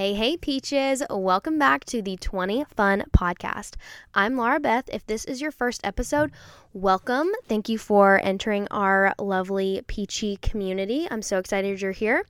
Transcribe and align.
Hey, 0.00 0.14
hey, 0.14 0.38
Peaches. 0.38 1.02
Welcome 1.10 1.58
back 1.58 1.84
to 1.84 2.00
the 2.00 2.16
20 2.16 2.64
Fun 2.74 3.04
Podcast. 3.10 3.74
I'm 4.14 4.34
Laura 4.34 4.58
Beth. 4.58 4.88
If 4.90 5.04
this 5.04 5.26
is 5.26 5.42
your 5.42 5.50
first 5.50 5.82
episode, 5.84 6.32
welcome. 6.72 7.28
Thank 7.44 7.68
you 7.68 7.76
for 7.76 8.18
entering 8.24 8.66
our 8.70 9.12
lovely 9.18 9.82
Peachy 9.88 10.38
community. 10.38 11.06
I'm 11.10 11.20
so 11.20 11.36
excited 11.36 11.82
you're 11.82 11.92
here. 11.92 12.24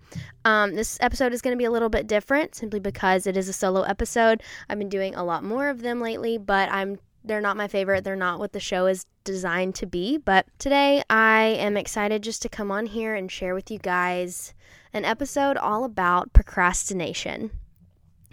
Um, 0.45 0.75
this 0.75 0.99
episode 1.01 1.33
is 1.33 1.43
going 1.43 1.55
to 1.55 1.59
be 1.59 1.65
a 1.65 1.71
little 1.71 1.89
bit 1.89 2.09
different 2.09 2.57
simply 2.57 2.81
because 2.81 3.29
it 3.29 3.37
is 3.37 3.49
a 3.49 3.53
solo 3.53 3.83
episode. 3.83 4.43
I've 4.69 4.79
been 4.79 4.89
doing 4.89 5.15
a 5.15 5.23
lot 5.23 5.45
more 5.45 5.69
of 5.69 5.83
them 5.83 6.01
lately, 6.01 6.39
but 6.39 6.69
I'm 6.73 6.99
they're 7.23 7.41
not 7.41 7.57
my 7.57 7.69
favorite. 7.69 8.03
They're 8.03 8.17
not 8.17 8.41
what 8.41 8.53
the 8.53 8.59
show 8.59 8.87
is 8.87 9.07
designed 9.23 9.77
to 9.77 9.87
be. 9.87 10.17
But 10.19 10.47
today 10.59 11.05
I 11.09 11.43
am 11.61 11.77
excited 11.77 12.25
just 12.25 12.43
to 12.43 12.49
come 12.49 12.73
on 12.73 12.87
here 12.87 13.15
and 13.15 13.31
share 13.31 13.55
with 13.55 13.71
you 13.71 13.79
guys 13.79 14.55
an 14.93 15.05
episode 15.05 15.57
all 15.57 15.85
about 15.85 16.33
procrastination. 16.33 17.53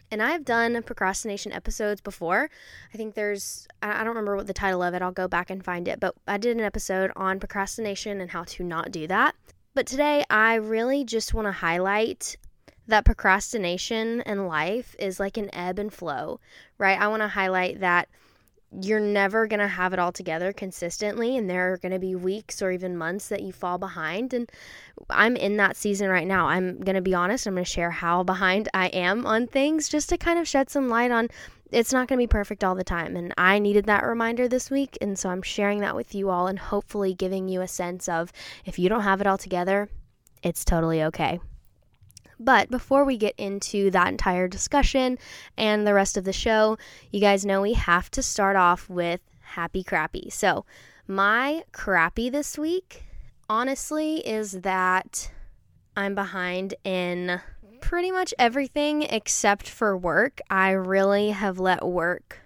And 0.10 0.22
I've 0.22 0.46
done 0.46 0.82
procrastination 0.84 1.52
episodes 1.52 2.00
before. 2.02 2.50
I 2.94 2.98
think 2.98 3.16
there's, 3.16 3.68
I 3.82 4.00
don't 4.00 4.10
remember 4.10 4.36
what 4.36 4.48
the 4.48 4.54
title 4.54 4.82
of 4.82 4.94
it, 4.94 5.02
I'll 5.02 5.12
go 5.12 5.28
back 5.28 5.50
and 5.50 5.64
find 5.64 5.88
it, 5.88 6.00
but 6.00 6.16
I 6.28 6.38
did 6.38 6.56
an 6.58 6.64
episode 6.64 7.12
on 7.16 7.40
procrastination 7.40 8.22
and 8.22 8.32
how 8.32 8.44
to 8.46 8.64
not 8.64 8.92
do 8.92 9.08
that. 9.08 9.36
But 9.74 9.86
today 9.86 10.24
I 10.30 10.56
really 10.56 11.04
just 11.04 11.34
want 11.34 11.48
to 11.48 11.52
highlight 11.52 12.38
that 12.88 13.06
procrastination 13.06 14.22
in 14.22 14.48
life 14.48 14.96
is 14.98 15.20
like 15.20 15.36
an 15.38 15.54
ebb 15.54 15.78
and 15.78 15.94
flow, 15.94 16.40
right? 16.78 17.00
I 17.00 17.10
want 17.10 17.22
to 17.22 17.28
highlight 17.28 17.82
that 17.82 18.08
you're 18.82 19.00
never 19.00 19.48
going 19.48 19.60
to 19.60 19.68
have 19.68 19.94
it 19.94 20.00
all 20.00 20.12
together 20.12 20.52
consistently 20.52 21.38
and 21.38 21.50
there 21.50 21.72
are 21.72 21.78
going 21.78 21.94
to 21.94 22.00
be 22.00 22.16
weeks 22.16 22.62
or 22.62 22.72
even 22.72 22.98
months 22.98 23.30
that 23.30 23.42
you 23.42 23.52
fall 23.52 23.78
behind 23.78 24.34
and 24.34 24.52
I'm 25.10 25.38
in 25.38 25.58
that 25.58 25.78
season 25.78 26.10
right 26.10 26.28
now. 26.28 26.48
I'm 26.48 26.80
going 26.80 26.96
to 26.96 27.02
be 27.02 27.14
honest, 27.14 27.48
I'm 27.48 27.54
going 27.54 27.64
to 27.64 27.70
share 27.70 27.92
how 27.92 28.24
behind 28.24 28.68
I 28.74 28.88
am 28.88 29.26
on 29.26 29.48
things 29.48 29.88
just 29.88 30.10
to 30.10 30.18
kind 30.18 30.38
of 30.38 30.48
shed 30.48 30.70
some 30.70 30.90
light 30.90 31.12
on 31.12 31.30
it's 31.72 31.92
not 31.92 32.08
going 32.08 32.18
to 32.18 32.24
be 32.24 32.28
perfect 32.28 32.64
all 32.64 32.76
the 32.76 32.84
time 32.84 33.16
and 33.16 33.34
I 33.38 33.60
needed 33.60 33.86
that 33.86 34.06
reminder 34.06 34.48
this 34.48 34.70
week 34.70 34.98
and 35.02 35.18
so 35.20 35.30
I'm 35.30 35.42
sharing 35.42 35.80
that 35.82 35.96
with 35.96 36.16
you 36.16 36.30
all 36.30 36.48
and 36.48 36.60
hopefully 36.60 37.14
giving 37.14 37.50
you 37.50 37.62
a 37.62 37.68
sense 37.68 38.08
of 38.08 38.32
if 38.66 38.80
you 38.80 38.90
don't 38.90 39.02
have 39.02 39.22
it 39.22 39.28
all 39.28 39.38
together, 39.38 39.90
it's 40.44 40.64
totally 40.64 41.04
okay. 41.04 41.40
But 42.40 42.70
before 42.70 43.04
we 43.04 43.18
get 43.18 43.34
into 43.38 43.90
that 43.92 44.10
entire 44.10 44.48
discussion 44.48 45.18
and 45.58 45.88
the 45.88 45.94
rest 45.94 46.18
of 46.18 46.24
the 46.24 46.34
show, 46.34 46.78
you 47.12 47.20
guys 47.20 47.46
know 47.46 47.62
we 47.62 47.74
have 47.74 48.12
to 48.12 48.22
start 48.22 48.56
off 48.56 48.90
with 48.90 49.22
happy 49.42 49.84
crappy. 49.84 50.30
So, 50.30 50.66
my 51.08 51.64
crappy 51.72 52.30
this 52.30 52.58
week, 52.58 53.06
honestly, 53.50 54.18
is 54.28 54.52
that 54.52 55.32
I'm 55.96 56.16
behind 56.16 56.76
in 56.84 57.40
pretty 57.80 58.12
much 58.12 58.34
everything 58.38 59.04
except 59.04 59.70
for 59.70 59.98
work. 59.98 60.42
I 60.50 60.72
really 60.72 61.32
have 61.32 61.60
let 61.60 61.86
work 61.86 62.40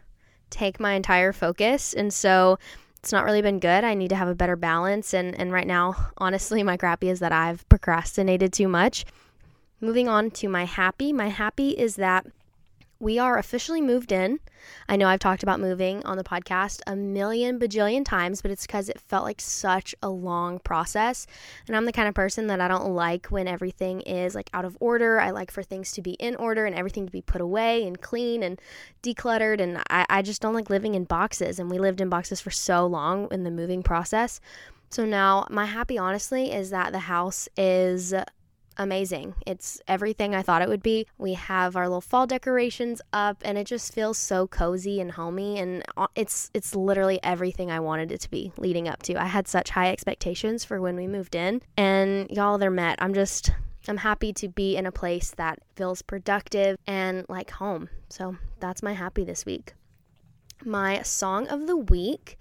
take 0.52 0.80
my 0.80 0.94
entire 0.94 1.34
focus. 1.34 1.94
And 1.94 2.14
so 2.14 2.60
it's 3.00 3.12
not 3.12 3.26
really 3.26 3.42
been 3.42 3.60
good. 3.60 3.84
I 3.84 3.96
need 3.96 4.10
to 4.10 4.16
have 4.16 4.28
a 4.28 4.36
better 4.36 4.56
balance. 4.56 5.14
And, 5.14 5.38
and 5.40 5.52
right 5.52 5.66
now, 5.66 6.12
honestly, 6.18 6.62
my 6.62 6.78
crappy 6.78 7.10
is 7.10 7.20
that 7.20 7.32
I've 7.32 7.68
procrastinated 7.68 8.54
too 8.54 8.68
much. 8.68 9.06
Moving 9.84 10.08
on 10.08 10.30
to 10.32 10.48
my 10.48 10.66
happy. 10.66 11.12
My 11.12 11.30
happy 11.30 11.72
is 11.72 11.96
that 11.96 12.28
we 13.00 13.18
are 13.18 13.40
officially 13.40 13.82
moved 13.82 14.12
in. 14.12 14.40
I 14.88 14.96
know 14.96 15.08
I've 15.08 15.20
talked 15.20 15.42
about 15.42 15.60
moving 15.60 16.06
on 16.06 16.18
the 16.18 16.24
podcast 16.24 16.82
a 16.86 16.96
million 16.96 17.60
bajillion 17.60 18.06
times, 18.06 18.44
but 18.44 18.52
it's 18.52 18.68
because 18.68 18.90
it 18.90 19.02
felt 19.02 19.24
like 19.24 19.42
such 19.42 19.96
a 20.04 20.10
long 20.10 20.60
process. 20.60 21.26
And 21.66 21.76
I'm 21.76 21.86
the 21.86 21.92
kind 21.92 22.08
of 22.08 22.14
person 22.14 22.46
that 22.46 22.62
I 22.62 22.68
don't 22.68 22.94
like 22.94 23.26
when 23.28 23.48
everything 23.48 24.02
is 24.02 24.36
like 24.36 24.52
out 24.54 24.66
of 24.66 24.78
order. 24.80 25.20
I 25.20 25.32
like 25.32 25.50
for 25.50 25.64
things 25.64 25.92
to 25.94 26.02
be 26.04 26.12
in 26.12 26.36
order 26.36 26.68
and 26.68 26.76
everything 26.76 27.08
to 27.08 27.12
be 27.12 27.24
put 27.24 27.42
away 27.42 27.84
and 27.88 28.00
clean 28.00 28.44
and 28.44 28.62
decluttered. 29.02 29.60
And 29.60 29.80
I, 29.90 30.06
I 30.08 30.22
just 30.22 30.44
don't 30.44 30.54
like 30.54 30.70
living 30.70 30.94
in 30.94 31.06
boxes. 31.06 31.58
And 31.58 31.72
we 31.72 31.80
lived 31.80 32.02
in 32.02 32.10
boxes 32.10 32.40
for 32.40 32.52
so 32.52 32.86
long 32.86 33.28
in 33.32 33.46
the 33.46 33.52
moving 33.52 33.82
process. 33.82 34.40
So 34.92 35.06
now, 35.06 35.48
my 35.50 35.66
happy, 35.66 35.98
honestly, 35.98 36.52
is 36.52 36.70
that 36.70 36.92
the 36.92 37.00
house 37.00 37.50
is 37.58 38.14
amazing. 38.82 39.36
It's 39.46 39.82
everything 39.88 40.36
I 40.36 40.42
thought 40.42 40.62
it 40.62 40.70
would 40.70 40.84
be. 40.84 41.08
We 41.18 41.34
have 41.34 41.76
our 41.76 41.88
little 41.88 42.02
fall 42.02 42.28
decorations 42.28 43.02
up 43.14 43.38
and 43.44 43.58
it 43.58 43.66
just 43.66 43.94
feels 43.94 44.18
so 44.18 44.48
cozy 44.48 45.00
and 45.00 45.12
homey 45.12 45.60
and 45.60 45.84
it's 46.16 46.50
it's 46.54 46.76
literally 46.76 47.20
everything 47.24 47.72
I 47.72 47.80
wanted 47.80 48.12
it 48.12 48.22
to 48.22 48.30
be 48.30 48.52
leading 48.58 48.88
up 48.88 49.04
to. 49.04 49.16
I 49.16 49.26
had 49.26 49.48
such 49.48 49.70
high 49.70 49.92
expectations 49.92 50.66
for 50.66 50.82
when 50.82 50.96
we 50.96 51.08
moved 51.08 51.36
in 51.36 51.62
and 51.78 52.30
y'all 52.30 52.58
they're 52.58 52.72
met. 52.72 53.02
I'm 53.02 53.14
just 53.14 53.52
I'm 53.88 53.98
happy 53.98 54.34
to 54.34 54.48
be 54.48 54.76
in 54.76 54.86
a 54.86 54.92
place 54.92 55.32
that 55.32 55.60
feels 55.76 56.02
productive 56.02 56.78
and 56.86 57.26
like 57.30 57.52
home. 57.52 57.90
So 58.10 58.38
that's 58.60 58.84
my 58.84 58.94
happy 58.94 59.24
this 59.24 59.46
week. 59.46 59.74
My 60.64 61.02
song 61.02 61.48
of 61.48 61.66
the 61.66 61.78
week 61.78 62.38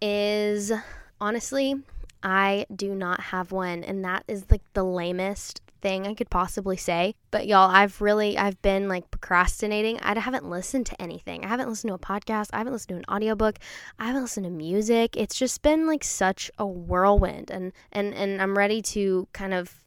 is 0.00 0.72
honestly 1.20 1.82
I 2.22 2.66
do 2.74 2.94
not 2.94 3.20
have 3.20 3.52
one, 3.52 3.84
and 3.84 4.04
that 4.04 4.24
is 4.26 4.46
like 4.50 4.62
the 4.72 4.84
lamest 4.84 5.60
thing 5.80 6.06
I 6.06 6.14
could 6.14 6.30
possibly 6.30 6.76
say. 6.76 7.14
But 7.30 7.46
y'all, 7.46 7.70
I've 7.70 8.00
really 8.00 8.36
I've 8.36 8.60
been 8.62 8.88
like 8.88 9.10
procrastinating. 9.10 9.98
I 10.00 10.18
haven't 10.18 10.48
listened 10.48 10.86
to 10.86 11.02
anything. 11.02 11.44
I 11.44 11.48
haven't 11.48 11.68
listened 11.68 11.90
to 11.90 11.94
a 11.94 11.98
podcast. 11.98 12.50
I 12.52 12.58
haven't 12.58 12.72
listened 12.72 12.88
to 12.90 12.96
an 12.96 13.14
audiobook. 13.14 13.58
I 13.98 14.06
haven't 14.06 14.22
listened 14.22 14.44
to 14.44 14.50
music. 14.50 15.16
It's 15.16 15.38
just 15.38 15.62
been 15.62 15.86
like 15.86 16.04
such 16.04 16.50
a 16.58 16.66
whirlwind 16.66 17.50
and 17.50 17.72
and 17.92 18.14
and 18.14 18.40
I'm 18.40 18.56
ready 18.56 18.82
to 18.82 19.28
kind 19.32 19.54
of 19.54 19.84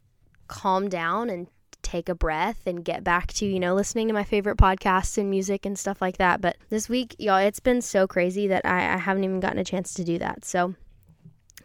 calm 0.48 0.88
down 0.88 1.30
and 1.30 1.46
take 1.82 2.08
a 2.08 2.14
breath 2.14 2.66
and 2.66 2.84
get 2.84 3.02
back 3.02 3.32
to, 3.34 3.46
you 3.46 3.58
know, 3.58 3.74
listening 3.74 4.08
to 4.08 4.14
my 4.14 4.24
favorite 4.24 4.58
podcasts 4.58 5.16
and 5.18 5.30
music 5.30 5.64
and 5.64 5.78
stuff 5.78 6.00
like 6.00 6.18
that. 6.18 6.40
But 6.40 6.56
this 6.68 6.88
week, 6.88 7.16
y'all, 7.18 7.38
it's 7.38 7.60
been 7.60 7.80
so 7.80 8.06
crazy 8.06 8.46
that 8.48 8.66
I, 8.66 8.94
I 8.94 8.96
haven't 8.96 9.24
even 9.24 9.40
gotten 9.40 9.58
a 9.58 9.64
chance 9.64 9.94
to 9.94 10.04
do 10.04 10.18
that. 10.18 10.44
So 10.44 10.74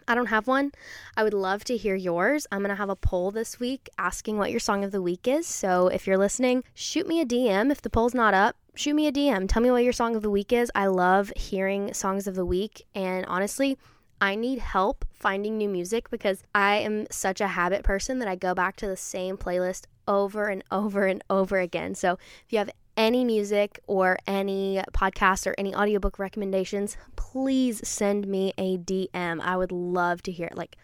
I 0.08 0.16
don't 0.16 0.28
have 0.28 0.48
one. 0.48 0.72
I 1.18 1.24
would 1.24 1.34
love 1.34 1.64
to 1.66 1.78
hear 1.78 1.96
yours. 1.96 2.46
I'm 2.52 2.60
going 2.60 2.70
to 2.70 2.76
have 2.76 2.90
a 2.90 2.96
poll 2.96 3.32
this 3.32 3.60
week 3.60 3.90
asking 3.98 4.38
what 4.38 4.52
your 4.52 4.60
song 4.60 4.84
of 4.84 4.92
the 4.92 5.02
week 5.02 5.28
is. 5.28 5.48
So 5.48 5.88
if 5.88 6.06
you're 6.06 6.18
listening, 6.18 6.64
shoot 6.74 7.08
me 7.08 7.22
a 7.22 7.26
DM. 7.26 7.72
If 7.72 7.82
the 7.82 7.90
poll's 7.90 8.14
not 8.14 8.34
up, 8.34 8.56
shoot 8.76 8.94
me 8.94 9.08
a 9.08 9.12
DM. 9.12 9.48
Tell 9.50 9.64
me 9.64 9.72
what 9.72 9.84
your 9.84 9.94
song 9.94 10.16
of 10.16 10.22
the 10.22 10.30
week 10.30 10.54
is. 10.54 10.72
I 10.76 10.88
love 10.88 11.34
hearing 11.36 11.94
songs 11.94 12.28
of 12.28 12.36
the 12.36 12.46
week. 12.46 12.86
And 12.94 13.26
honestly, 13.26 13.78
I 14.22 14.36
need 14.36 14.60
help 14.60 15.06
finding 15.12 15.58
new 15.58 15.70
music 15.70 16.10
because 16.10 16.44
I 16.54 16.76
am 16.78 17.08
such 17.10 17.42
a 17.42 17.48
habit 17.48 17.84
person 17.84 18.20
that 18.20 18.28
I 18.28 18.36
go 18.36 18.54
back 18.54 18.76
to 18.78 18.88
the 18.88 18.98
same 18.98 19.38
playlist 19.38 19.86
over 20.08 20.48
and 20.48 20.64
over 20.72 21.06
and 21.06 21.24
over 21.30 21.60
again. 21.60 21.96
So 21.96 22.14
if 22.46 22.52
you 22.52 22.60
have 22.60 22.70
any 22.98 23.24
music 23.24 23.80
or 23.88 24.18
any 24.28 24.82
podcast 24.94 25.48
or 25.48 25.56
any 25.58 25.76
audiobook 25.76 26.20
recommendations, 26.20 26.98
please 27.16 27.88
send 27.88 28.28
me 28.28 28.54
a 28.58 28.78
DM. 28.78 29.42
I 29.42 29.58
would 29.58 29.72
love 29.72 30.22
to 30.24 30.32
hear 30.32 30.48
it. 30.48 30.58
Like, 30.58 30.78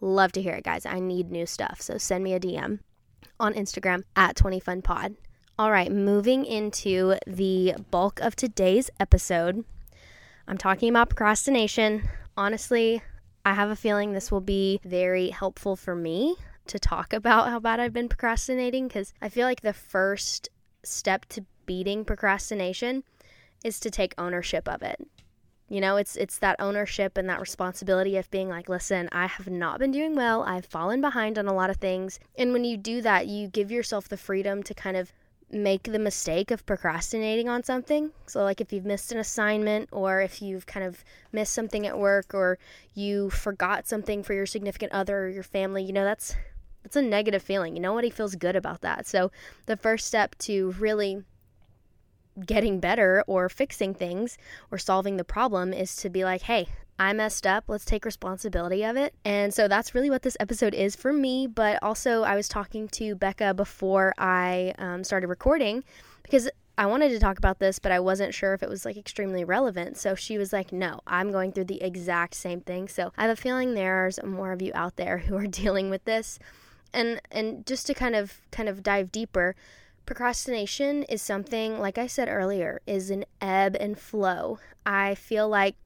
love 0.00 0.32
to 0.32 0.42
hear 0.42 0.54
it, 0.54 0.64
guys. 0.64 0.86
I 0.86 1.00
need 1.00 1.30
new 1.30 1.46
stuff. 1.46 1.80
So 1.80 1.98
send 1.98 2.24
me 2.24 2.34
a 2.34 2.40
DM 2.40 2.80
on 3.38 3.54
Instagram 3.54 4.04
at 4.16 4.36
20funpod. 4.36 5.16
All 5.58 5.70
right, 5.70 5.92
moving 5.92 6.46
into 6.46 7.16
the 7.26 7.74
bulk 7.90 8.20
of 8.20 8.34
today's 8.34 8.88
episode. 8.98 9.64
I'm 10.48 10.56
talking 10.56 10.88
about 10.88 11.10
procrastination. 11.10 12.08
Honestly, 12.36 13.02
I 13.44 13.54
have 13.54 13.70
a 13.70 13.76
feeling 13.76 14.12
this 14.12 14.30
will 14.30 14.40
be 14.40 14.80
very 14.84 15.30
helpful 15.30 15.76
for 15.76 15.94
me 15.94 16.36
to 16.66 16.78
talk 16.78 17.12
about 17.12 17.48
how 17.48 17.58
bad 17.58 17.80
I've 17.80 17.92
been 17.92 18.08
procrastinating 18.08 18.88
because 18.88 19.12
I 19.20 19.28
feel 19.28 19.46
like 19.46 19.60
the 19.60 19.72
first 19.72 20.48
step 20.82 21.26
to 21.26 21.44
beating 21.66 22.04
procrastination 22.04 23.04
is 23.64 23.78
to 23.80 23.90
take 23.90 24.14
ownership 24.18 24.68
of 24.68 24.82
it. 24.82 25.00
You 25.68 25.80
know, 25.80 25.96
it's 25.98 26.16
it's 26.16 26.38
that 26.38 26.56
ownership 26.58 27.16
and 27.16 27.28
that 27.28 27.40
responsibility 27.40 28.16
of 28.16 28.30
being 28.32 28.48
like, 28.48 28.68
listen, 28.68 29.08
I 29.12 29.26
have 29.26 29.48
not 29.48 29.78
been 29.78 29.92
doing 29.92 30.16
well. 30.16 30.42
I've 30.42 30.66
fallen 30.66 31.00
behind 31.00 31.38
on 31.38 31.46
a 31.46 31.54
lot 31.54 31.70
of 31.70 31.76
things. 31.76 32.18
And 32.36 32.52
when 32.52 32.64
you 32.64 32.76
do 32.76 33.00
that, 33.02 33.28
you 33.28 33.46
give 33.46 33.70
yourself 33.70 34.08
the 34.08 34.16
freedom 34.16 34.64
to 34.64 34.74
kind 34.74 34.96
of 34.96 35.12
make 35.52 35.84
the 35.84 35.98
mistake 35.98 36.50
of 36.50 36.66
procrastinating 36.66 37.48
on 37.48 37.62
something. 37.62 38.10
So 38.26 38.42
like 38.42 38.60
if 38.60 38.72
you've 38.72 38.84
missed 38.84 39.12
an 39.12 39.18
assignment 39.18 39.88
or 39.92 40.20
if 40.20 40.42
you've 40.42 40.66
kind 40.66 40.84
of 40.84 41.04
missed 41.32 41.52
something 41.52 41.86
at 41.86 41.98
work 41.98 42.34
or 42.34 42.58
you 42.94 43.30
forgot 43.30 43.86
something 43.86 44.22
for 44.22 44.34
your 44.34 44.46
significant 44.46 44.92
other 44.92 45.24
or 45.24 45.28
your 45.28 45.42
family, 45.42 45.82
you 45.82 45.92
know, 45.92 46.04
that's 46.04 46.36
that's 46.82 46.96
a 46.96 47.02
negative 47.02 47.42
feeling. 47.42 47.76
You 47.76 47.82
nobody 47.82 48.10
feels 48.10 48.34
good 48.34 48.56
about 48.56 48.80
that. 48.82 49.06
So 49.06 49.30
the 49.66 49.76
first 49.76 50.06
step 50.06 50.36
to 50.40 50.72
really 50.78 51.22
getting 52.46 52.80
better 52.80 53.24
or 53.26 53.48
fixing 53.48 53.94
things 53.94 54.38
or 54.70 54.78
solving 54.78 55.16
the 55.16 55.24
problem 55.24 55.72
is 55.72 55.96
to 55.96 56.08
be 56.08 56.24
like, 56.24 56.42
hey, 56.42 56.68
I 56.98 57.12
messed 57.12 57.46
up. 57.46 57.64
Let's 57.66 57.84
take 57.84 58.04
responsibility 58.04 58.84
of 58.84 58.96
it. 58.96 59.14
And 59.24 59.54
so 59.54 59.68
that's 59.68 59.94
really 59.94 60.10
what 60.10 60.22
this 60.22 60.36
episode 60.38 60.74
is 60.74 60.94
for 60.94 61.12
me. 61.12 61.46
But 61.46 61.78
also, 61.82 62.22
I 62.22 62.36
was 62.36 62.46
talking 62.48 62.88
to 62.88 63.14
Becca 63.14 63.54
before 63.54 64.14
I 64.18 64.74
um, 64.78 65.02
started 65.02 65.28
recording 65.28 65.82
because 66.22 66.50
I 66.76 66.86
wanted 66.86 67.10
to 67.10 67.18
talk 67.18 67.38
about 67.38 67.58
this, 67.58 67.78
but 67.78 67.92
I 67.92 68.00
wasn't 68.00 68.34
sure 68.34 68.54
if 68.54 68.62
it 68.62 68.68
was 68.68 68.84
like 68.84 68.96
extremely 68.96 69.44
relevant. 69.44 69.96
So 69.96 70.14
she 70.14 70.38
was 70.38 70.52
like, 70.52 70.72
no, 70.72 71.00
I'm 71.06 71.32
going 71.32 71.52
through 71.52 71.64
the 71.64 71.82
exact 71.82 72.34
same 72.34 72.60
thing. 72.60 72.88
So 72.88 73.12
I 73.16 73.22
have 73.22 73.30
a 73.30 73.40
feeling 73.40 73.74
there's 73.74 74.22
more 74.22 74.52
of 74.52 74.62
you 74.62 74.72
out 74.74 74.96
there 74.96 75.18
who 75.18 75.36
are 75.36 75.46
dealing 75.62 75.90
with 75.90 76.04
this. 76.04 76.38
And, 76.92 77.20
and 77.30 77.66
just 77.66 77.86
to 77.86 77.94
kind 77.94 78.16
of 78.16 78.40
kind 78.50 78.68
of 78.68 78.82
dive 78.82 79.12
deeper, 79.12 79.54
Procrastination 80.10 81.04
is 81.04 81.22
something, 81.22 81.78
like 81.78 81.96
I 81.96 82.08
said 82.08 82.28
earlier, 82.28 82.80
is 82.84 83.10
an 83.10 83.24
ebb 83.40 83.76
and 83.78 83.96
flow. 83.96 84.58
I 84.84 85.14
feel 85.14 85.48
like 85.48 85.76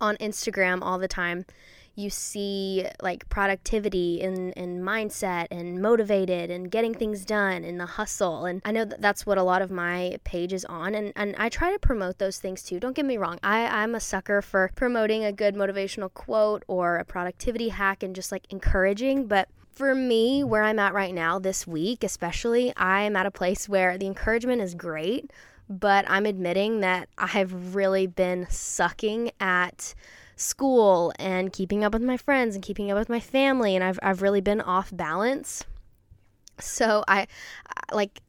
on 0.00 0.16
Instagram 0.16 0.80
all 0.82 0.98
the 0.98 1.06
time, 1.06 1.46
you 1.94 2.10
see 2.10 2.84
like 3.00 3.28
productivity 3.28 4.20
and, 4.20 4.52
and 4.56 4.82
mindset 4.82 5.46
and 5.52 5.80
motivated 5.80 6.50
and 6.50 6.72
getting 6.72 6.92
things 6.92 7.24
done 7.24 7.62
and 7.62 7.78
the 7.78 7.86
hustle. 7.86 8.46
And 8.46 8.62
I 8.64 8.72
know 8.72 8.84
that 8.84 9.00
that's 9.00 9.26
what 9.26 9.38
a 9.38 9.44
lot 9.44 9.62
of 9.62 9.70
my 9.70 10.18
page 10.24 10.52
is 10.52 10.64
on. 10.64 10.96
And, 10.96 11.12
and 11.14 11.36
I 11.38 11.48
try 11.48 11.72
to 11.72 11.78
promote 11.78 12.18
those 12.18 12.40
things 12.40 12.64
too. 12.64 12.80
Don't 12.80 12.96
get 12.96 13.04
me 13.04 13.16
wrong. 13.16 13.38
I, 13.44 13.66
I'm 13.66 13.94
a 13.94 14.00
sucker 14.00 14.42
for 14.42 14.72
promoting 14.74 15.24
a 15.24 15.30
good 15.30 15.54
motivational 15.54 16.12
quote 16.12 16.64
or 16.66 16.96
a 16.96 17.04
productivity 17.04 17.68
hack 17.68 18.02
and 18.02 18.12
just 18.12 18.32
like 18.32 18.46
encouraging. 18.50 19.26
But 19.28 19.48
for 19.74 19.94
me, 19.94 20.44
where 20.44 20.62
I'm 20.62 20.78
at 20.78 20.94
right 20.94 21.14
now, 21.14 21.38
this 21.38 21.66
week 21.66 22.04
especially, 22.04 22.72
I 22.76 23.02
am 23.02 23.16
at 23.16 23.26
a 23.26 23.30
place 23.30 23.68
where 23.68 23.98
the 23.98 24.06
encouragement 24.06 24.62
is 24.62 24.74
great, 24.74 25.30
but 25.68 26.04
I'm 26.08 26.26
admitting 26.26 26.80
that 26.80 27.08
I've 27.18 27.74
really 27.74 28.06
been 28.06 28.46
sucking 28.50 29.30
at 29.40 29.94
school 30.36 31.12
and 31.18 31.52
keeping 31.52 31.84
up 31.84 31.92
with 31.92 32.02
my 32.02 32.16
friends 32.16 32.54
and 32.54 32.64
keeping 32.64 32.90
up 32.90 32.98
with 32.98 33.08
my 33.08 33.20
family 33.20 33.76
and 33.76 33.84
I've 33.84 33.98
I've 34.02 34.22
really 34.22 34.40
been 34.40 34.60
off 34.60 34.90
balance. 34.92 35.64
So 36.58 37.04
I 37.06 37.26
like 37.92 38.20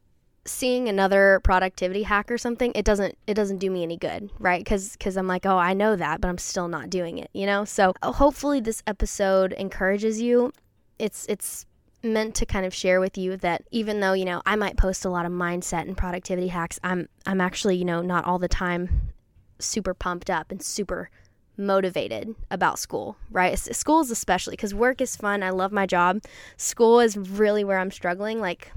seeing 0.46 0.88
another 0.88 1.40
productivity 1.42 2.02
hack 2.02 2.30
or 2.30 2.38
something, 2.38 2.72
it 2.74 2.84
doesn't 2.84 3.16
it 3.26 3.34
doesn't 3.34 3.58
do 3.58 3.70
me 3.70 3.82
any 3.82 3.96
good, 3.96 4.30
right? 4.38 4.64
Cuz 4.64 4.96
cuz 4.96 5.16
I'm 5.16 5.26
like, 5.26 5.46
"Oh, 5.46 5.56
I 5.58 5.74
know 5.74 5.96
that, 5.96 6.20
but 6.20 6.28
I'm 6.28 6.38
still 6.38 6.68
not 6.68 6.90
doing 6.90 7.18
it," 7.18 7.30
you 7.32 7.46
know? 7.46 7.64
So 7.64 7.94
hopefully 8.02 8.60
this 8.60 8.82
episode 8.86 9.52
encourages 9.54 10.20
you. 10.20 10.52
It's 10.98 11.26
it's 11.28 11.66
meant 12.02 12.34
to 12.36 12.46
kind 12.46 12.66
of 12.66 12.74
share 12.74 13.00
with 13.00 13.16
you 13.16 13.36
that 13.38 13.62
even 13.70 14.00
though, 14.00 14.12
you 14.12 14.24
know, 14.24 14.42
I 14.44 14.56
might 14.56 14.76
post 14.76 15.04
a 15.04 15.10
lot 15.10 15.24
of 15.26 15.32
mindset 15.32 15.82
and 15.82 15.96
productivity 15.96 16.48
hacks, 16.48 16.78
I'm 16.84 17.08
I'm 17.26 17.40
actually, 17.40 17.76
you 17.76 17.84
know, 17.84 18.02
not 18.02 18.24
all 18.24 18.38
the 18.38 18.48
time 18.48 19.12
super 19.58 19.94
pumped 19.94 20.30
up 20.30 20.50
and 20.50 20.62
super 20.62 21.10
motivated 21.56 22.34
about 22.50 22.78
school, 22.78 23.16
right? 23.30 23.58
School 23.58 24.00
is 24.00 24.10
especially 24.10 24.52
because 24.52 24.74
work 24.74 25.00
is 25.00 25.16
fun. 25.16 25.42
I 25.42 25.50
love 25.50 25.72
my 25.72 25.86
job. 25.86 26.20
School 26.56 27.00
is 27.00 27.16
really 27.16 27.64
where 27.64 27.78
I'm 27.78 27.90
struggling. 27.90 28.40
Like, 28.40 28.72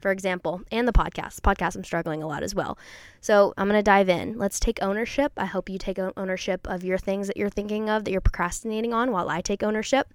for 0.00 0.10
example, 0.10 0.60
and 0.70 0.86
the 0.86 0.92
podcast. 0.92 1.40
Podcast, 1.40 1.74
I'm 1.74 1.84
struggling 1.84 2.22
a 2.22 2.26
lot 2.26 2.42
as 2.42 2.54
well. 2.54 2.78
So 3.20 3.54
I'm 3.56 3.66
going 3.66 3.78
to 3.78 3.82
dive 3.82 4.08
in. 4.08 4.38
Let's 4.38 4.60
take 4.60 4.82
ownership. 4.82 5.32
I 5.36 5.46
hope 5.46 5.68
you 5.68 5.78
take 5.78 5.98
ownership 5.98 6.66
of 6.68 6.84
your 6.84 6.98
things 6.98 7.26
that 7.26 7.36
you're 7.36 7.50
thinking 7.50 7.90
of 7.90 8.04
that 8.04 8.12
you're 8.12 8.20
procrastinating 8.20 8.92
on 8.92 9.10
while 9.10 9.28
I 9.28 9.40
take 9.40 9.62
ownership. 9.62 10.12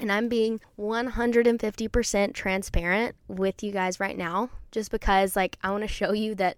And 0.00 0.10
I'm 0.10 0.28
being 0.30 0.60
150% 0.78 2.34
transparent 2.34 3.14
with 3.28 3.62
you 3.62 3.70
guys 3.70 4.00
right 4.00 4.16
now, 4.16 4.48
just 4.72 4.90
because, 4.90 5.36
like, 5.36 5.58
I 5.62 5.70
want 5.70 5.82
to 5.82 5.88
show 5.88 6.12
you 6.12 6.34
that 6.36 6.56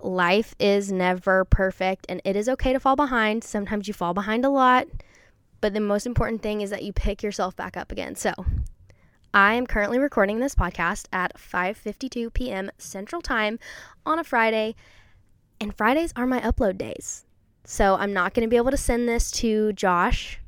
life 0.00 0.54
is 0.60 0.92
never 0.92 1.44
perfect 1.44 2.06
and 2.08 2.22
it 2.24 2.36
is 2.36 2.48
okay 2.48 2.72
to 2.72 2.78
fall 2.78 2.94
behind. 2.94 3.42
Sometimes 3.42 3.88
you 3.88 3.94
fall 3.94 4.14
behind 4.14 4.44
a 4.44 4.48
lot, 4.48 4.86
but 5.60 5.74
the 5.74 5.80
most 5.80 6.06
important 6.06 6.40
thing 6.40 6.60
is 6.60 6.70
that 6.70 6.84
you 6.84 6.92
pick 6.92 7.20
yourself 7.20 7.56
back 7.56 7.76
up 7.76 7.90
again. 7.90 8.14
So, 8.14 8.32
I 9.34 9.54
am 9.54 9.66
currently 9.66 9.98
recording 9.98 10.38
this 10.38 10.54
podcast 10.54 11.06
at 11.12 11.36
5:52 11.36 12.32
p.m. 12.32 12.70
Central 12.78 13.20
Time 13.20 13.58
on 14.06 14.20
a 14.20 14.24
Friday, 14.24 14.76
and 15.60 15.76
Fridays 15.76 16.12
are 16.14 16.26
my 16.26 16.40
upload 16.40 16.78
days. 16.78 17.26
So, 17.64 17.96
I'm 17.96 18.12
not 18.12 18.34
going 18.34 18.46
to 18.46 18.50
be 18.50 18.56
able 18.56 18.70
to 18.70 18.76
send 18.76 19.08
this 19.08 19.32
to 19.32 19.72
Josh, 19.72 20.38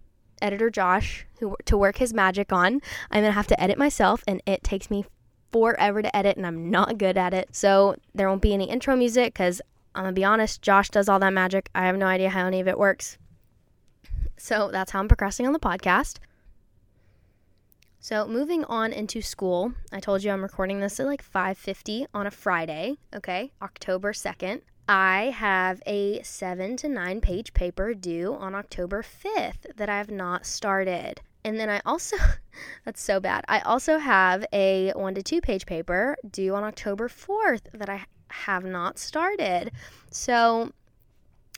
editor 0.42 0.70
Josh, 0.70 1.26
who 1.38 1.56
to 1.64 1.76
work 1.76 1.98
his 1.98 2.12
magic 2.14 2.52
on. 2.52 2.80
I'm 3.10 3.22
going 3.22 3.24
to 3.24 3.32
have 3.32 3.46
to 3.48 3.60
edit 3.60 3.78
myself 3.78 4.22
and 4.26 4.42
it 4.46 4.62
takes 4.62 4.90
me 4.90 5.04
forever 5.52 6.02
to 6.02 6.16
edit 6.16 6.36
and 6.36 6.46
I'm 6.46 6.70
not 6.70 6.98
good 6.98 7.16
at 7.16 7.34
it. 7.34 7.48
So 7.52 7.96
there 8.14 8.28
won't 8.28 8.42
be 8.42 8.54
any 8.54 8.70
intro 8.70 8.96
music 8.96 9.34
because 9.34 9.60
I'm 9.94 10.04
gonna 10.04 10.12
be 10.12 10.24
honest, 10.24 10.62
Josh 10.62 10.88
does 10.88 11.08
all 11.08 11.18
that 11.18 11.32
magic. 11.32 11.68
I 11.74 11.86
have 11.86 11.96
no 11.96 12.06
idea 12.06 12.30
how 12.30 12.46
any 12.46 12.60
of 12.60 12.68
it 12.68 12.78
works. 12.78 13.18
So 14.36 14.70
that's 14.70 14.92
how 14.92 15.00
I'm 15.00 15.08
progressing 15.08 15.46
on 15.46 15.52
the 15.52 15.58
podcast. 15.58 16.18
So 17.98 18.26
moving 18.26 18.64
on 18.64 18.92
into 18.92 19.20
school, 19.20 19.74
I 19.92 20.00
told 20.00 20.22
you 20.22 20.30
I'm 20.30 20.42
recording 20.42 20.80
this 20.80 21.00
at 21.00 21.06
like 21.06 21.22
5:50 21.22 22.06
on 22.14 22.26
a 22.26 22.30
Friday, 22.30 22.98
okay? 23.14 23.52
October 23.60 24.12
2nd. 24.12 24.62
I 24.92 25.32
have 25.36 25.80
a 25.86 26.20
7 26.24 26.76
to 26.78 26.88
9 26.88 27.20
page 27.20 27.54
paper 27.54 27.94
due 27.94 28.34
on 28.34 28.56
October 28.56 29.04
5th 29.04 29.76
that 29.76 29.88
I 29.88 29.96
have 29.96 30.10
not 30.10 30.44
started. 30.44 31.20
And 31.44 31.60
then 31.60 31.70
I 31.70 31.80
also, 31.86 32.16
that's 32.84 33.00
so 33.00 33.20
bad. 33.20 33.44
I 33.46 33.60
also 33.60 33.98
have 33.98 34.44
a 34.52 34.90
one 34.96 35.14
to 35.14 35.22
two 35.22 35.40
page 35.40 35.64
paper 35.64 36.16
due 36.28 36.56
on 36.56 36.64
October 36.64 37.08
4th 37.08 37.70
that 37.72 37.88
I 37.88 38.04
have 38.30 38.64
not 38.64 38.98
started. 38.98 39.70
So 40.10 40.72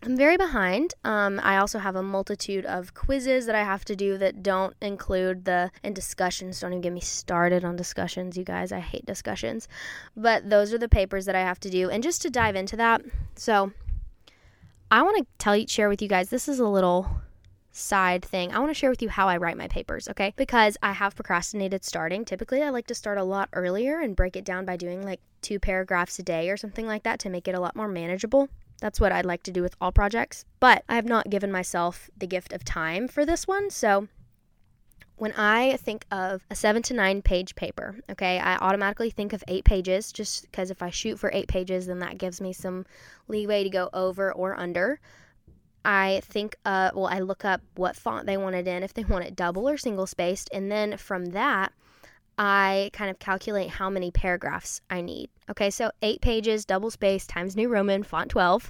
I'm 0.04 0.16
very 0.16 0.36
behind. 0.36 0.94
Um, 1.04 1.40
I 1.42 1.58
also 1.58 1.78
have 1.78 1.94
a 1.94 2.02
multitude 2.02 2.66
of 2.66 2.92
quizzes 2.92 3.46
that 3.46 3.54
I 3.54 3.62
have 3.62 3.84
to 3.84 3.94
do 3.94 4.18
that 4.18 4.42
don't 4.42 4.74
include 4.80 5.44
the 5.44 5.70
and 5.84 5.94
discussions. 5.94 6.58
Don't 6.58 6.72
even 6.72 6.80
get 6.80 6.92
me 6.92 7.00
started 7.00 7.64
on 7.64 7.76
discussions, 7.76 8.36
you 8.36 8.42
guys. 8.42 8.72
I 8.72 8.80
hate 8.80 9.06
discussions. 9.06 9.68
But 10.16 10.50
those 10.50 10.72
are 10.72 10.78
the 10.78 10.88
papers 10.88 11.24
that 11.26 11.36
I 11.36 11.42
have 11.42 11.60
to 11.60 11.70
do. 11.70 11.88
And 11.88 12.02
just 12.02 12.20
to 12.22 12.30
dive 12.30 12.56
into 12.56 12.76
that, 12.76 13.02
so 13.36 13.72
I 14.90 15.02
want 15.02 15.18
to 15.18 15.26
tell 15.38 15.56
you, 15.56 15.68
share 15.68 15.88
with 15.88 16.02
you 16.02 16.08
guys. 16.08 16.30
This 16.30 16.48
is 16.48 16.58
a 16.58 16.66
little 16.66 17.08
side 17.72 18.24
thing, 18.24 18.52
I 18.52 18.58
want 18.58 18.70
to 18.70 18.74
share 18.74 18.90
with 18.90 19.02
you 19.02 19.08
how 19.08 19.28
I 19.28 19.38
write 19.38 19.56
my 19.56 19.66
papers, 19.66 20.08
okay? 20.08 20.34
Because 20.36 20.76
I 20.82 20.92
have 20.92 21.14
procrastinated 21.14 21.84
starting. 21.84 22.24
Typically, 22.24 22.62
I 22.62 22.68
like 22.68 22.86
to 22.88 22.94
start 22.94 23.18
a 23.18 23.24
lot 23.24 23.48
earlier 23.54 23.98
and 23.98 24.14
break 24.14 24.36
it 24.36 24.44
down 24.44 24.64
by 24.64 24.76
doing 24.76 25.02
like 25.02 25.20
two 25.40 25.58
paragraphs 25.58 26.18
a 26.18 26.22
day 26.22 26.50
or 26.50 26.56
something 26.56 26.86
like 26.86 27.04
that 27.04 27.18
to 27.20 27.30
make 27.30 27.48
it 27.48 27.54
a 27.54 27.60
lot 27.60 27.74
more 27.74 27.88
manageable. 27.88 28.48
That's 28.82 29.00
what 29.00 29.12
I'd 29.12 29.24
like 29.24 29.44
to 29.44 29.52
do 29.52 29.62
with 29.62 29.76
all 29.80 29.92
projects. 29.92 30.44
But 30.58 30.82
I 30.88 30.96
have 30.96 31.06
not 31.06 31.30
given 31.30 31.52
myself 31.52 32.10
the 32.18 32.26
gift 32.26 32.52
of 32.52 32.64
time 32.64 33.06
for 33.06 33.24
this 33.24 33.46
one. 33.46 33.70
So 33.70 34.08
when 35.14 35.30
I 35.36 35.76
think 35.76 36.04
of 36.10 36.44
a 36.50 36.56
seven 36.56 36.82
to 36.82 36.94
nine 36.94 37.22
page 37.22 37.54
paper, 37.54 38.00
okay, 38.10 38.40
I 38.40 38.56
automatically 38.56 39.08
think 39.08 39.32
of 39.32 39.44
eight 39.46 39.64
pages 39.64 40.10
just 40.10 40.42
because 40.50 40.68
if 40.68 40.82
I 40.82 40.90
shoot 40.90 41.20
for 41.20 41.30
eight 41.32 41.46
pages, 41.46 41.86
then 41.86 42.00
that 42.00 42.18
gives 42.18 42.40
me 42.40 42.52
some 42.52 42.84
leeway 43.28 43.62
to 43.62 43.70
go 43.70 43.88
over 43.94 44.32
or 44.32 44.58
under. 44.58 44.98
I 45.84 46.20
think, 46.24 46.56
uh, 46.64 46.90
well, 46.92 47.06
I 47.06 47.20
look 47.20 47.44
up 47.44 47.60
what 47.76 47.94
font 47.94 48.26
they 48.26 48.36
want 48.36 48.56
it 48.56 48.66
in, 48.66 48.82
if 48.82 48.94
they 48.94 49.04
want 49.04 49.24
it 49.24 49.36
double 49.36 49.68
or 49.68 49.76
single 49.76 50.08
spaced, 50.08 50.50
and 50.52 50.72
then 50.72 50.96
from 50.96 51.26
that, 51.26 51.72
I 52.44 52.90
kind 52.92 53.08
of 53.08 53.20
calculate 53.20 53.70
how 53.70 53.88
many 53.88 54.10
paragraphs 54.10 54.80
I 54.90 55.00
need. 55.00 55.30
Okay, 55.48 55.70
so 55.70 55.92
eight 56.02 56.20
pages, 56.20 56.64
double 56.64 56.90
space, 56.90 57.24
times 57.24 57.54
New 57.54 57.68
Roman, 57.68 58.02
font 58.02 58.32
12 58.32 58.68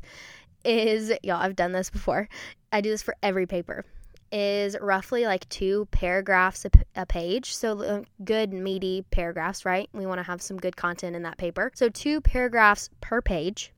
is, 0.66 1.10
y'all, 1.22 1.40
I've 1.40 1.56
done 1.56 1.72
this 1.72 1.88
before. 1.88 2.28
I 2.70 2.82
do 2.82 2.90
this 2.90 3.00
for 3.00 3.16
every 3.22 3.46
paper, 3.46 3.86
is 4.30 4.76
roughly 4.78 5.24
like 5.24 5.48
two 5.48 5.88
paragraphs 5.90 6.66
a, 6.66 6.70
a 6.96 7.06
page. 7.06 7.54
So 7.54 7.80
uh, 7.80 8.02
good, 8.22 8.52
meaty 8.52 9.06
paragraphs, 9.10 9.64
right? 9.64 9.88
We 9.94 10.04
want 10.04 10.18
to 10.18 10.24
have 10.24 10.42
some 10.42 10.58
good 10.58 10.76
content 10.76 11.16
in 11.16 11.22
that 11.22 11.38
paper. 11.38 11.70
So 11.74 11.88
two 11.88 12.20
paragraphs 12.20 12.90
per 13.00 13.22
page 13.22 13.72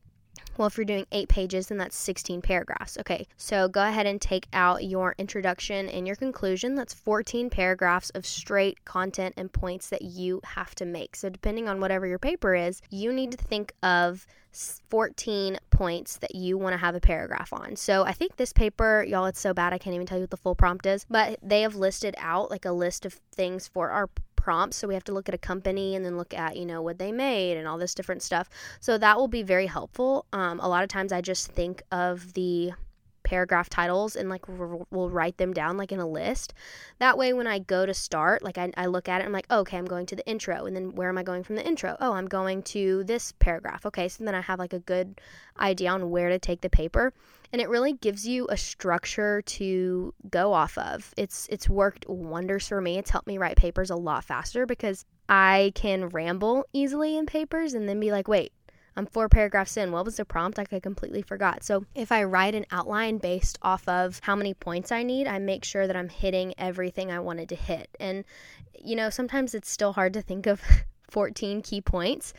well, 0.57 0.67
if 0.67 0.77
you're 0.77 0.85
doing 0.85 1.05
eight 1.11 1.29
pages, 1.29 1.67
then 1.67 1.77
that's 1.77 1.95
16 1.97 2.41
paragraphs. 2.41 2.97
Okay, 2.99 3.27
so 3.37 3.67
go 3.67 3.85
ahead 3.85 4.05
and 4.05 4.21
take 4.21 4.47
out 4.53 4.83
your 4.83 5.15
introduction 5.17 5.89
and 5.89 6.07
your 6.07 6.15
conclusion. 6.15 6.75
That's 6.75 6.93
14 6.93 7.49
paragraphs 7.49 8.09
of 8.11 8.25
straight 8.25 8.83
content 8.85 9.35
and 9.37 9.51
points 9.51 9.89
that 9.89 10.01
you 10.01 10.41
have 10.43 10.75
to 10.75 10.85
make. 10.85 11.15
So, 11.15 11.29
depending 11.29 11.67
on 11.67 11.79
whatever 11.79 12.07
your 12.07 12.19
paper 12.19 12.55
is, 12.55 12.81
you 12.89 13.11
need 13.11 13.31
to 13.31 13.37
think 13.37 13.73
of 13.83 14.25
14 14.89 15.57
points 15.69 16.17
that 16.17 16.33
you 16.33 16.57
want 16.57 16.73
to 16.73 16.77
have 16.77 16.95
a 16.95 17.01
paragraph 17.01 17.51
on. 17.51 17.75
So 17.75 18.03
I 18.03 18.13
think 18.13 18.37
this 18.37 18.53
paper, 18.53 19.05
y'all, 19.07 19.25
it's 19.25 19.39
so 19.39 19.53
bad 19.53 19.73
I 19.73 19.77
can't 19.77 19.93
even 19.93 20.07
tell 20.07 20.17
you 20.17 20.23
what 20.23 20.29
the 20.29 20.37
full 20.37 20.55
prompt 20.55 20.85
is, 20.85 21.05
but 21.09 21.37
they 21.43 21.61
have 21.61 21.75
listed 21.75 22.15
out 22.17 22.49
like 22.49 22.63
a 22.63 22.71
list 22.71 23.05
of 23.05 23.19
things 23.33 23.67
for 23.67 23.89
our 23.89 24.09
prompts. 24.45 24.77
So 24.77 24.87
we 24.87 24.93
have 24.93 25.03
to 25.05 25.11
look 25.11 25.27
at 25.27 25.33
a 25.33 25.39
company 25.39 25.95
and 25.95 26.05
then 26.05 26.17
look 26.17 26.31
at, 26.31 26.55
you 26.55 26.67
know, 26.67 26.79
what 26.83 26.99
they 26.99 27.11
made 27.11 27.57
and 27.57 27.67
all 27.67 27.79
this 27.79 27.95
different 27.95 28.21
stuff. 28.21 28.47
So 28.79 28.95
that 28.99 29.17
will 29.17 29.27
be 29.27 29.41
very 29.41 29.65
helpful. 29.65 30.27
Um, 30.33 30.59
a 30.59 30.69
lot 30.69 30.83
of 30.83 30.89
times 30.89 31.11
I 31.11 31.21
just 31.21 31.51
think 31.51 31.81
of 31.91 32.33
the 32.33 32.73
paragraph 33.25 33.69
titles 33.69 34.15
and 34.15 34.29
like 34.29 34.47
we'll 34.47 35.09
write 35.09 35.37
them 35.37 35.51
down 35.51 35.75
like 35.75 35.91
in 35.91 35.99
a 35.99 36.07
list. 36.07 36.53
That 36.99 37.17
way, 37.17 37.33
when 37.33 37.47
I 37.47 37.59
go 37.59 37.85
to 37.85 37.93
start, 37.93 38.43
like 38.43 38.57
I, 38.57 38.71
I 38.77 38.85
look 38.85 39.09
at 39.09 39.21
it, 39.21 39.25
I'm 39.25 39.33
like, 39.33 39.47
oh, 39.49 39.59
okay, 39.59 39.77
I'm 39.77 39.85
going 39.85 40.05
to 40.05 40.15
the 40.15 40.25
intro. 40.25 40.65
And 40.65 40.75
then 40.75 40.95
where 40.95 41.09
am 41.09 41.17
I 41.17 41.23
going 41.23 41.43
from 41.43 41.55
the 41.55 41.65
intro? 41.65 41.97
Oh, 41.99 42.13
I'm 42.13 42.27
going 42.27 42.63
to 42.63 43.03
this 43.03 43.33
paragraph. 43.33 43.85
Okay, 43.85 44.07
so 44.07 44.23
then 44.23 44.35
I 44.35 44.41
have 44.41 44.59
like 44.59 44.73
a 44.73 44.79
good 44.79 45.19
idea 45.59 45.89
on 45.91 46.09
where 46.09 46.29
to 46.29 46.39
take 46.39 46.61
the 46.61 46.69
paper. 46.69 47.13
And 47.51 47.61
it 47.61 47.69
really 47.69 47.93
gives 47.93 48.27
you 48.27 48.47
a 48.49 48.57
structure 48.57 49.41
to 49.41 50.13
go 50.29 50.53
off 50.53 50.77
of. 50.77 51.13
It's 51.17 51.47
it's 51.49 51.69
worked 51.69 52.07
wonders 52.07 52.67
for 52.67 52.81
me. 52.81 52.97
It's 52.97 53.09
helped 53.09 53.27
me 53.27 53.37
write 53.37 53.57
papers 53.57 53.89
a 53.89 53.95
lot 53.95 54.23
faster 54.23 54.65
because 54.65 55.05
I 55.27 55.71
can 55.75 56.09
ramble 56.09 56.65
easily 56.73 57.17
in 57.17 57.25
papers 57.25 57.73
and 57.73 57.89
then 57.89 57.99
be 57.99 58.11
like, 58.11 58.27
wait, 58.27 58.51
I'm 58.97 59.05
four 59.05 59.27
paragraphs 59.27 59.77
in. 59.77 59.91
What 59.91 60.05
was 60.05 60.17
the 60.17 60.25
prompt? 60.25 60.57
Like 60.57 60.71
I 60.71 60.79
completely 60.79 61.21
forgot. 61.21 61.63
So 61.63 61.85
if 61.95 62.11
I 62.11 62.23
write 62.23 62.55
an 62.55 62.65
outline 62.71 63.17
based 63.17 63.59
off 63.61 63.87
of 63.87 64.19
how 64.23 64.35
many 64.35 64.53
points 64.53 64.91
I 64.91 65.03
need, 65.03 65.27
I 65.27 65.39
make 65.39 65.65
sure 65.65 65.85
that 65.87 65.95
I'm 65.95 66.09
hitting 66.09 66.53
everything 66.57 67.11
I 67.11 67.19
wanted 67.19 67.49
to 67.49 67.55
hit. 67.55 67.89
And, 67.99 68.23
you 68.81 68.95
know, 68.95 69.09
sometimes 69.09 69.53
it's 69.53 69.69
still 69.69 69.93
hard 69.93 70.13
to 70.13 70.21
think 70.21 70.47
of 70.47 70.61
14 71.09 71.61
key 71.61 71.81
points 71.81 72.33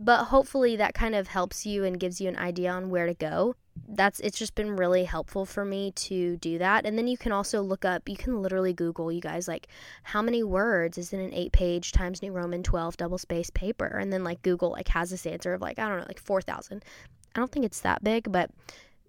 but 0.00 0.24
hopefully 0.24 0.76
that 0.76 0.94
kind 0.94 1.14
of 1.14 1.28
helps 1.28 1.66
you 1.66 1.84
and 1.84 2.00
gives 2.00 2.20
you 2.20 2.28
an 2.28 2.36
idea 2.36 2.70
on 2.70 2.88
where 2.88 3.06
to 3.06 3.14
go 3.14 3.54
that's 3.88 4.20
it's 4.20 4.38
just 4.38 4.54
been 4.54 4.76
really 4.76 5.04
helpful 5.04 5.44
for 5.44 5.64
me 5.64 5.92
to 5.92 6.36
do 6.36 6.58
that. 6.58 6.86
And 6.86 6.96
then 6.96 7.06
you 7.08 7.18
can 7.18 7.32
also 7.32 7.62
look 7.62 7.84
up 7.84 8.08
you 8.08 8.16
can 8.16 8.40
literally 8.40 8.72
google 8.72 9.10
you 9.10 9.20
guys 9.20 9.48
like 9.48 9.68
how 10.02 10.22
many 10.22 10.42
words 10.42 10.98
is 10.98 11.12
in 11.12 11.20
an 11.20 11.34
eight 11.34 11.52
page 11.52 11.92
times 11.92 12.22
new 12.22 12.32
roman 12.32 12.62
12 12.62 12.96
double 12.96 13.18
space 13.18 13.50
paper? 13.50 13.86
And 13.86 14.12
then 14.12 14.24
like 14.24 14.42
google 14.42 14.70
like 14.70 14.88
has 14.88 15.10
this 15.10 15.26
answer 15.26 15.54
of 15.54 15.60
like 15.60 15.78
i 15.78 15.88
don't 15.88 15.98
know 15.98 16.06
like 16.06 16.20
4000 16.20 16.84
i 17.34 17.38
don't 17.38 17.50
think 17.50 17.66
it's 17.66 17.80
that 17.80 18.02
big 18.04 18.30
but 18.30 18.50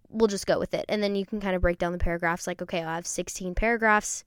we'll 0.09 0.27
just 0.27 0.47
go 0.47 0.59
with 0.59 0.73
it. 0.73 0.85
And 0.89 1.01
then 1.01 1.15
you 1.15 1.25
can 1.25 1.39
kind 1.39 1.55
of 1.55 1.61
break 1.61 1.77
down 1.77 1.91
the 1.91 1.97
paragraphs 1.97 2.47
like 2.47 2.61
okay 2.61 2.83
i 2.83 2.95
have 2.95 3.07
16 3.07 3.55
paragraphs 3.55 4.23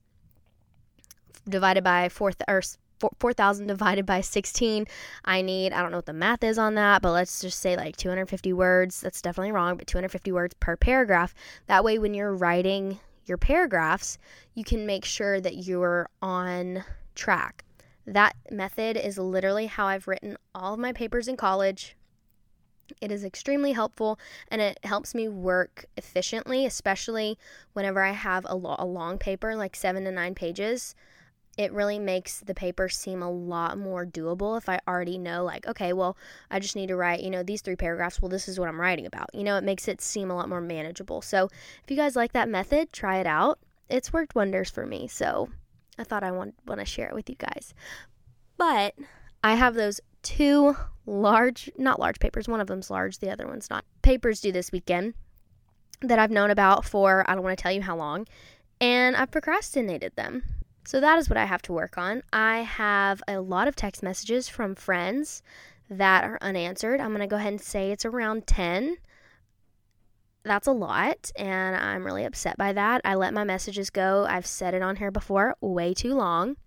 divided 1.47 1.83
by 1.83 2.09
four 2.09 2.31
th- 2.31 2.45
or 2.47 2.61
4,000 3.19 3.67
divided 3.67 4.05
by 4.05 4.21
16. 4.21 4.85
I 5.25 5.41
need, 5.41 5.73
I 5.73 5.81
don't 5.81 5.91
know 5.91 5.97
what 5.97 6.05
the 6.05 6.13
math 6.13 6.43
is 6.43 6.57
on 6.57 6.75
that, 6.75 7.01
but 7.01 7.11
let's 7.11 7.41
just 7.41 7.59
say 7.59 7.75
like 7.75 7.97
250 7.97 8.53
words. 8.53 9.01
That's 9.01 9.21
definitely 9.21 9.51
wrong, 9.51 9.77
but 9.77 9.87
250 9.87 10.31
words 10.31 10.55
per 10.59 10.75
paragraph. 10.75 11.33
That 11.67 11.83
way, 11.83 11.97
when 11.97 12.13
you're 12.13 12.33
writing 12.33 12.99
your 13.25 13.37
paragraphs, 13.37 14.17
you 14.53 14.63
can 14.63 14.85
make 14.85 15.05
sure 15.05 15.41
that 15.41 15.57
you're 15.57 16.09
on 16.21 16.83
track. 17.15 17.63
That 18.07 18.35
method 18.51 18.97
is 18.97 19.17
literally 19.17 19.65
how 19.65 19.87
I've 19.87 20.07
written 20.07 20.37
all 20.53 20.73
of 20.73 20.79
my 20.79 20.93
papers 20.93 21.27
in 21.27 21.37
college. 21.37 21.95
It 23.01 23.11
is 23.11 23.23
extremely 23.23 23.71
helpful 23.71 24.19
and 24.49 24.61
it 24.61 24.77
helps 24.83 25.15
me 25.15 25.27
work 25.27 25.85
efficiently, 25.97 26.67
especially 26.67 27.39
whenever 27.73 28.03
I 28.03 28.11
have 28.11 28.45
a, 28.47 28.55
lo- 28.55 28.75
a 28.77 28.85
long 28.85 29.17
paper, 29.17 29.55
like 29.55 29.75
seven 29.75 30.03
to 30.03 30.11
nine 30.11 30.35
pages 30.35 30.93
it 31.57 31.71
really 31.71 31.99
makes 31.99 32.41
the 32.41 32.53
paper 32.53 32.89
seem 32.89 33.21
a 33.21 33.31
lot 33.31 33.77
more 33.77 34.05
doable 34.05 34.57
if 34.57 34.67
I 34.67 34.79
already 34.87 35.17
know, 35.17 35.43
like, 35.43 35.65
okay, 35.67 35.93
well, 35.93 36.17
I 36.51 36.59
just 36.59 36.75
need 36.75 36.87
to 36.87 36.95
write, 36.95 37.21
you 37.21 37.29
know, 37.29 37.43
these 37.43 37.61
three 37.61 37.77
paragraphs. 37.77 38.21
Well, 38.21 38.29
this 38.29 38.47
is 38.47 38.59
what 38.59 38.67
I'm 38.67 38.79
writing 38.79 39.05
about. 39.05 39.29
You 39.33 39.43
know, 39.43 39.57
it 39.57 39.63
makes 39.63 39.87
it 39.87 40.01
seem 40.01 40.29
a 40.29 40.35
lot 40.35 40.49
more 40.49 40.61
manageable. 40.61 41.21
So 41.21 41.45
if 41.83 41.89
you 41.89 41.95
guys 41.95 42.15
like 42.15 42.33
that 42.33 42.49
method, 42.49 42.91
try 42.91 43.19
it 43.19 43.27
out. 43.27 43.59
It's 43.89 44.11
worked 44.11 44.35
wonders 44.35 44.69
for 44.69 44.85
me. 44.85 45.07
So 45.07 45.49
I 45.97 46.03
thought 46.03 46.23
I 46.23 46.31
want, 46.31 46.55
want 46.67 46.81
to 46.81 46.85
share 46.85 47.07
it 47.07 47.15
with 47.15 47.29
you 47.29 47.35
guys. 47.35 47.73
But 48.57 48.95
I 49.43 49.55
have 49.55 49.75
those 49.75 50.01
two 50.23 50.75
large, 51.05 51.69
not 51.77 51.99
large 51.99 52.19
papers. 52.19 52.47
One 52.47 52.59
of 52.59 52.67
them's 52.67 52.89
large, 52.89 53.19
the 53.19 53.29
other 53.29 53.47
one's 53.47 53.69
not. 53.69 53.85
Papers 54.01 54.41
due 54.41 54.51
this 54.51 54.71
weekend 54.71 55.13
that 56.01 56.19
I've 56.19 56.31
known 56.31 56.51
about 56.51 56.83
for, 56.83 57.23
I 57.29 57.35
don't 57.35 57.43
want 57.43 57.57
to 57.57 57.61
tell 57.61 57.71
you 57.71 57.81
how 57.81 57.95
long. 57.95 58.27
And 58.81 59.15
I've 59.15 59.31
procrastinated 59.31 60.15
them 60.15 60.43
so 60.85 61.01
that 61.01 61.17
is 61.17 61.29
what 61.29 61.37
I 61.37 61.45
have 61.45 61.61
to 61.63 61.73
work 61.73 61.97
on. 61.97 62.21
I 62.31 62.59
have 62.59 63.21
a 63.27 63.39
lot 63.39 63.67
of 63.67 63.75
text 63.75 64.03
messages 64.03 64.47
from 64.47 64.75
friends 64.75 65.41
that 65.89 66.23
are 66.23 66.37
unanswered. 66.41 66.99
I'm 66.99 67.09
going 67.09 67.21
to 67.21 67.27
go 67.27 67.37
ahead 67.37 67.53
and 67.53 67.61
say 67.61 67.91
it's 67.91 68.05
around 68.05 68.47
10. 68.47 68.97
That's 70.43 70.67
a 70.67 70.71
lot, 70.71 71.31
and 71.35 71.75
I'm 71.75 72.05
really 72.05 72.23
upset 72.23 72.55
by 72.55 72.71
that. 72.73 73.01
I 73.03 73.15
let 73.15 73.33
my 73.33 73.43
messages 73.43 73.89
go. 73.89 74.27
I've 74.29 74.45
said 74.45 74.75
it 74.75 74.83
on 74.83 74.97
here 74.97 75.09
before, 75.09 75.55
way 75.59 75.95
too 75.95 76.13
long. 76.13 76.57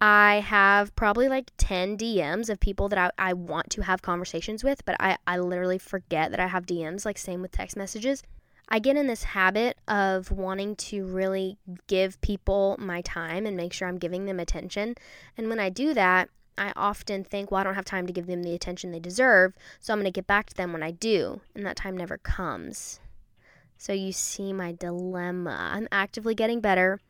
I 0.00 0.40
have 0.40 0.94
probably 0.96 1.28
like 1.28 1.50
10 1.58 1.98
DMs 1.98 2.48
of 2.48 2.60
people 2.60 2.88
that 2.88 2.98
I, 2.98 3.10
I 3.30 3.32
want 3.34 3.70
to 3.70 3.82
have 3.82 4.02
conversations 4.02 4.64
with, 4.64 4.84
but 4.84 4.96
I, 5.00 5.18
I 5.26 5.38
literally 5.38 5.78
forget 5.78 6.30
that 6.30 6.40
I 6.40 6.46
have 6.46 6.66
DMs, 6.66 7.04
like 7.04 7.18
same 7.18 7.42
with 7.42 7.52
text 7.52 7.76
messages. 7.76 8.22
I 8.68 8.78
get 8.78 8.96
in 8.96 9.06
this 9.06 9.24
habit 9.24 9.76
of 9.86 10.30
wanting 10.30 10.76
to 10.76 11.04
really 11.04 11.58
give 11.86 12.20
people 12.20 12.76
my 12.78 13.02
time 13.02 13.46
and 13.46 13.56
make 13.56 13.72
sure 13.72 13.86
I'm 13.86 13.98
giving 13.98 14.24
them 14.24 14.40
attention. 14.40 14.94
And 15.36 15.48
when 15.48 15.60
I 15.60 15.68
do 15.68 15.94
that, 15.94 16.30
I 16.56 16.72
often 16.76 17.24
think, 17.24 17.50
well, 17.50 17.60
I 17.60 17.64
don't 17.64 17.74
have 17.74 17.84
time 17.84 18.06
to 18.06 18.12
give 18.12 18.26
them 18.26 18.42
the 18.42 18.54
attention 18.54 18.92
they 18.92 19.00
deserve, 19.00 19.54
so 19.80 19.92
I'm 19.92 19.98
going 19.98 20.04
to 20.04 20.16
get 20.16 20.26
back 20.26 20.46
to 20.46 20.54
them 20.54 20.72
when 20.72 20.82
I 20.82 20.92
do. 20.92 21.40
And 21.54 21.66
that 21.66 21.76
time 21.76 21.96
never 21.96 22.16
comes. 22.18 23.00
So 23.76 23.92
you 23.92 24.12
see 24.12 24.52
my 24.52 24.72
dilemma. 24.72 25.70
I'm 25.72 25.88
actively 25.90 26.34
getting 26.34 26.60
better. 26.60 27.00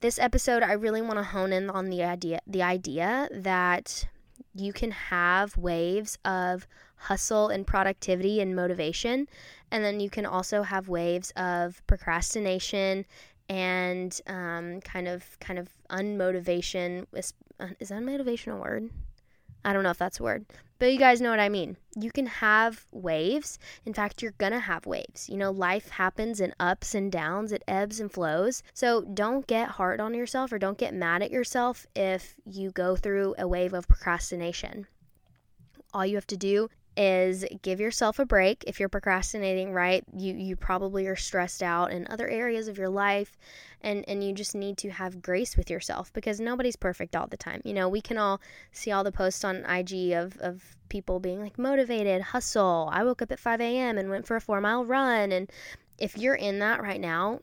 This 0.00 0.18
episode, 0.18 0.62
I 0.62 0.72
really 0.72 1.02
want 1.02 1.18
to 1.18 1.24
hone 1.24 1.52
in 1.52 1.70
on 1.70 1.88
the 1.88 2.02
idea 2.02 2.40
the 2.46 2.62
idea 2.62 3.28
that 3.32 4.06
you 4.54 4.72
can 4.72 4.90
have 4.90 5.56
waves 5.56 6.18
of 6.24 6.66
hustle 7.04 7.48
and 7.48 7.66
productivity 7.66 8.40
and 8.40 8.56
motivation. 8.56 9.28
And 9.70 9.84
then 9.84 10.00
you 10.00 10.10
can 10.10 10.26
also 10.26 10.62
have 10.62 10.88
waves 10.88 11.32
of 11.36 11.82
procrastination 11.86 13.04
and 13.48 14.20
um, 14.26 14.80
kind 14.80 15.08
of 15.08 15.38
kind 15.40 15.58
of 15.58 15.68
unmotivation. 15.90 17.06
Is, 17.12 17.34
uh, 17.60 17.68
is 17.80 17.90
unmotivation 17.90 18.54
a 18.54 18.56
word? 18.56 18.90
I 19.64 19.72
don't 19.72 19.82
know 19.82 19.90
if 19.90 19.98
that's 19.98 20.20
a 20.20 20.22
word, 20.22 20.44
but 20.78 20.92
you 20.92 20.98
guys 20.98 21.22
know 21.22 21.30
what 21.30 21.40
I 21.40 21.48
mean. 21.48 21.78
You 21.98 22.10
can 22.10 22.26
have 22.26 22.84
waves. 22.92 23.58
In 23.86 23.94
fact, 23.94 24.22
you're 24.22 24.34
gonna 24.36 24.60
have 24.60 24.84
waves. 24.84 25.28
You 25.30 25.38
know, 25.38 25.50
life 25.50 25.88
happens 25.88 26.40
in 26.40 26.54
ups 26.60 26.94
and 26.94 27.10
downs, 27.10 27.50
it 27.50 27.64
ebbs 27.66 27.98
and 27.98 28.12
flows. 28.12 28.62
So 28.74 29.02
don't 29.02 29.46
get 29.46 29.70
hard 29.70 30.00
on 30.00 30.14
yourself 30.14 30.52
or 30.52 30.58
don't 30.58 30.78
get 30.78 30.92
mad 30.92 31.22
at 31.22 31.30
yourself 31.30 31.86
if 31.96 32.34
you 32.44 32.70
go 32.70 32.94
through 32.94 33.34
a 33.38 33.48
wave 33.48 33.72
of 33.72 33.88
procrastination. 33.88 34.86
All 35.94 36.04
you 36.04 36.16
have 36.16 36.26
to 36.26 36.36
do 36.36 36.68
is 36.96 37.44
give 37.62 37.80
yourself 37.80 38.18
a 38.18 38.24
break 38.26 38.62
if 38.66 38.78
you're 38.78 38.88
procrastinating 38.88 39.72
right 39.72 40.04
you 40.16 40.34
you 40.34 40.54
probably 40.54 41.06
are 41.06 41.16
stressed 41.16 41.62
out 41.62 41.90
in 41.90 42.06
other 42.08 42.28
areas 42.28 42.68
of 42.68 42.78
your 42.78 42.88
life 42.88 43.36
and 43.80 44.04
and 44.08 44.22
you 44.22 44.32
just 44.32 44.54
need 44.54 44.76
to 44.76 44.90
have 44.90 45.20
grace 45.20 45.56
with 45.56 45.68
yourself 45.68 46.12
because 46.12 46.38
nobody's 46.38 46.76
perfect 46.76 47.16
all 47.16 47.26
the 47.26 47.36
time 47.36 47.60
you 47.64 47.74
know 47.74 47.88
we 47.88 48.00
can 48.00 48.16
all 48.16 48.40
see 48.70 48.92
all 48.92 49.02
the 49.02 49.10
posts 49.10 49.44
on 49.44 49.64
ig 49.64 50.12
of 50.12 50.36
of 50.38 50.76
people 50.88 51.18
being 51.18 51.40
like 51.40 51.58
motivated 51.58 52.22
hustle 52.22 52.88
i 52.92 53.02
woke 53.02 53.20
up 53.20 53.32
at 53.32 53.40
5 53.40 53.60
a.m 53.60 53.98
and 53.98 54.08
went 54.08 54.26
for 54.26 54.36
a 54.36 54.40
four 54.40 54.60
mile 54.60 54.84
run 54.84 55.32
and 55.32 55.50
if 55.98 56.16
you're 56.16 56.34
in 56.34 56.60
that 56.60 56.80
right 56.80 57.00
now 57.00 57.40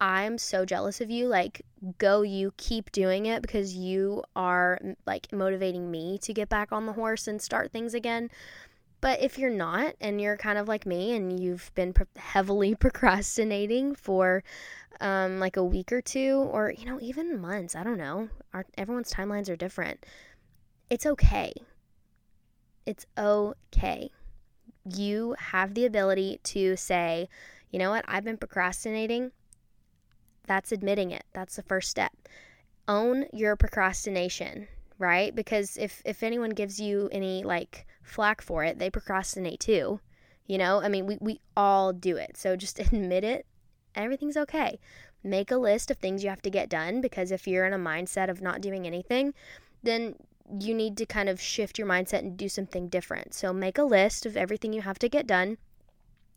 I'm 0.00 0.38
so 0.38 0.64
jealous 0.64 1.00
of 1.00 1.10
you. 1.10 1.26
Like, 1.26 1.62
go 1.98 2.22
you, 2.22 2.52
keep 2.56 2.92
doing 2.92 3.26
it 3.26 3.42
because 3.42 3.74
you 3.74 4.22
are 4.36 4.78
like 5.06 5.32
motivating 5.32 5.90
me 5.90 6.18
to 6.18 6.32
get 6.32 6.48
back 6.48 6.70
on 6.70 6.86
the 6.86 6.92
horse 6.92 7.26
and 7.26 7.42
start 7.42 7.72
things 7.72 7.94
again. 7.94 8.30
But 9.00 9.22
if 9.22 9.38
you're 9.38 9.50
not, 9.50 9.94
and 10.00 10.20
you're 10.20 10.36
kind 10.36 10.58
of 10.58 10.66
like 10.66 10.84
me, 10.84 11.14
and 11.14 11.38
you've 11.38 11.70
been 11.74 11.92
pro- 11.92 12.06
heavily 12.16 12.74
procrastinating 12.80 13.94
for 13.94 14.42
um, 15.00 15.38
like 15.38 15.56
a 15.56 15.64
week 15.64 15.92
or 15.92 16.00
two, 16.00 16.48
or 16.50 16.72
you 16.76 16.84
know, 16.84 16.98
even 17.00 17.40
months, 17.40 17.76
I 17.76 17.84
don't 17.84 17.98
know. 17.98 18.28
Our, 18.52 18.66
everyone's 18.76 19.12
timelines 19.12 19.48
are 19.48 19.56
different. 19.56 20.04
It's 20.90 21.06
okay. 21.06 21.52
It's 22.86 23.06
okay. 23.16 24.10
You 24.84 25.36
have 25.38 25.74
the 25.74 25.84
ability 25.84 26.40
to 26.44 26.76
say, 26.76 27.28
you 27.70 27.78
know 27.78 27.90
what, 27.90 28.04
I've 28.08 28.24
been 28.24 28.38
procrastinating. 28.38 29.30
That's 30.46 30.72
admitting 30.72 31.10
it. 31.10 31.24
That's 31.34 31.56
the 31.56 31.62
first 31.62 31.90
step. 31.90 32.12
Own 32.88 33.26
your 33.34 33.54
procrastination, 33.54 34.66
right? 34.98 35.34
Because 35.34 35.76
if 35.76 36.00
if 36.06 36.22
anyone 36.22 36.50
gives 36.50 36.80
you 36.80 37.10
any 37.12 37.44
like 37.44 37.86
flack 38.08 38.40
for 38.40 38.64
it. 38.64 38.78
They 38.78 38.90
procrastinate 38.90 39.60
too. 39.60 40.00
You 40.46 40.58
know, 40.58 40.82
I 40.82 40.88
mean, 40.88 41.06
we, 41.06 41.18
we 41.20 41.40
all 41.56 41.92
do 41.92 42.16
it. 42.16 42.36
So 42.36 42.56
just 42.56 42.78
admit 42.78 43.24
it. 43.24 43.46
Everything's 43.94 44.36
okay. 44.36 44.78
Make 45.22 45.50
a 45.50 45.56
list 45.56 45.90
of 45.90 45.98
things 45.98 46.22
you 46.22 46.30
have 46.30 46.42
to 46.42 46.50
get 46.50 46.68
done 46.68 47.00
because 47.00 47.32
if 47.32 47.46
you're 47.46 47.66
in 47.66 47.72
a 47.72 47.78
mindset 47.78 48.30
of 48.30 48.40
not 48.40 48.60
doing 48.60 48.86
anything, 48.86 49.34
then 49.82 50.14
you 50.60 50.74
need 50.74 50.96
to 50.96 51.06
kind 51.06 51.28
of 51.28 51.40
shift 51.40 51.78
your 51.78 51.86
mindset 51.86 52.20
and 52.20 52.36
do 52.36 52.48
something 52.48 52.88
different. 52.88 53.34
So 53.34 53.52
make 53.52 53.78
a 53.78 53.82
list 53.82 54.24
of 54.24 54.36
everything 54.36 54.72
you 54.72 54.82
have 54.82 54.98
to 55.00 55.08
get 55.08 55.26
done 55.26 55.58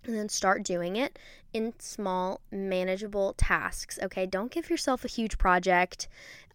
and 0.06 0.16
then 0.16 0.30
start 0.30 0.64
doing 0.64 0.96
it 0.96 1.18
in 1.54 1.74
small, 1.80 2.42
manageable 2.52 3.34
tasks. 3.34 4.00
Okay, 4.02 4.26
don't 4.26 4.52
give 4.52 4.70
yourself 4.70 5.06
a 5.06 5.10
huge 5.10 5.38
project. 5.38 6.08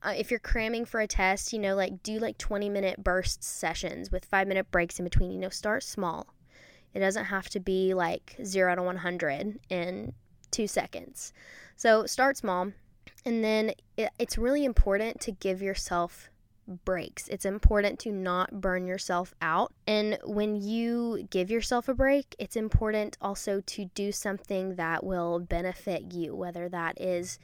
Uh, 0.03 0.15
if 0.17 0.31
you're 0.31 0.41
cramming 0.41 0.85
for 0.85 1.00
a 1.00 1.07
test, 1.07 1.53
you 1.53 1.59
know, 1.59 1.75
like 1.75 2.03
do 2.03 2.19
like 2.19 2.38
20 2.38 2.69
minute 2.69 3.03
burst 3.03 3.43
sessions 3.43 4.11
with 4.11 4.25
five 4.25 4.49
minute 4.49 4.71
breaks 4.71 4.99
in 4.99 5.05
between. 5.05 5.31
You 5.31 5.38
know, 5.38 5.49
start 5.49 5.83
small. 5.83 6.26
It 6.95 7.00
doesn't 7.00 7.26
have 7.26 7.49
to 7.50 7.61
be 7.61 7.95
like 7.95 8.37
zero 8.45 8.75
to 8.75 8.83
100 8.83 9.59
in 9.69 10.12
two 10.50 10.67
seconds. 10.67 11.33
So 11.76 12.07
start 12.07 12.37
small. 12.37 12.73
And 13.25 13.45
then 13.45 13.73
it, 13.97 14.11
it's 14.19 14.38
really 14.38 14.65
important 14.65 15.21
to 15.23 15.33
give 15.33 15.61
yourself 15.61 16.31
breaks. 16.66 17.28
It's 17.28 17.44
important 17.44 17.99
to 18.00 18.12
not 18.12 18.61
burn 18.61 18.87
yourself 18.87 19.35
out. 19.40 19.73
And 19.87 20.18
when 20.25 20.56
you 20.56 21.26
give 21.30 21.50
yourself 21.50 21.88
a 21.88 21.94
break, 21.94 22.35
it's 22.38 22.56
important 22.56 23.16
also 23.20 23.61
to 23.61 23.87
do 23.94 24.12
something 24.12 24.76
that 24.76 25.04
will 25.04 25.38
benefit 25.38 26.12
you, 26.12 26.35
whether 26.35 26.68
that 26.68 27.00
is 27.00 27.38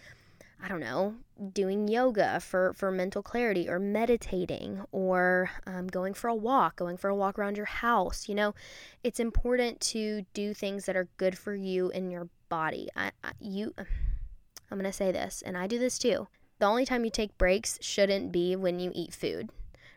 I 0.64 0.68
don't 0.68 0.80
know, 0.80 1.16
doing 1.52 1.88
yoga 1.88 2.38
for, 2.38 2.72
for 2.74 2.92
mental 2.92 3.20
clarity 3.20 3.68
or 3.68 3.80
meditating 3.80 4.84
or 4.92 5.50
um, 5.66 5.88
going 5.88 6.14
for 6.14 6.28
a 6.28 6.36
walk, 6.36 6.76
going 6.76 6.96
for 6.96 7.10
a 7.10 7.16
walk 7.16 7.36
around 7.36 7.56
your 7.56 7.66
house. 7.66 8.28
You 8.28 8.36
know, 8.36 8.54
it's 9.02 9.18
important 9.18 9.80
to 9.80 10.24
do 10.34 10.54
things 10.54 10.86
that 10.86 10.96
are 10.96 11.08
good 11.16 11.36
for 11.36 11.52
you 11.52 11.90
and 11.90 12.12
your 12.12 12.28
body. 12.48 12.88
I, 12.94 13.10
I 13.24 13.32
you, 13.40 13.74
I'm 13.76 14.78
going 14.78 14.84
to 14.84 14.92
say 14.92 15.10
this, 15.10 15.42
and 15.44 15.58
I 15.58 15.66
do 15.66 15.80
this 15.80 15.98
too. 15.98 16.28
The 16.62 16.68
only 16.68 16.84
time 16.84 17.04
you 17.04 17.10
take 17.10 17.36
breaks 17.38 17.76
shouldn't 17.82 18.30
be 18.30 18.54
when 18.54 18.78
you 18.78 18.92
eat 18.94 19.12
food, 19.12 19.50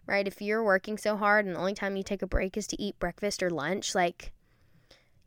right? 0.07 0.27
If 0.27 0.41
you're 0.41 0.63
working 0.63 0.97
so 0.97 1.15
hard 1.15 1.45
and 1.45 1.53
the 1.53 1.59
only 1.59 1.75
time 1.75 1.95
you 1.95 2.01
take 2.01 2.23
a 2.23 2.27
break 2.27 2.57
is 2.57 2.65
to 2.65 2.81
eat 2.81 2.97
breakfast 2.97 3.43
or 3.43 3.51
lunch, 3.51 3.93
like 3.93 4.31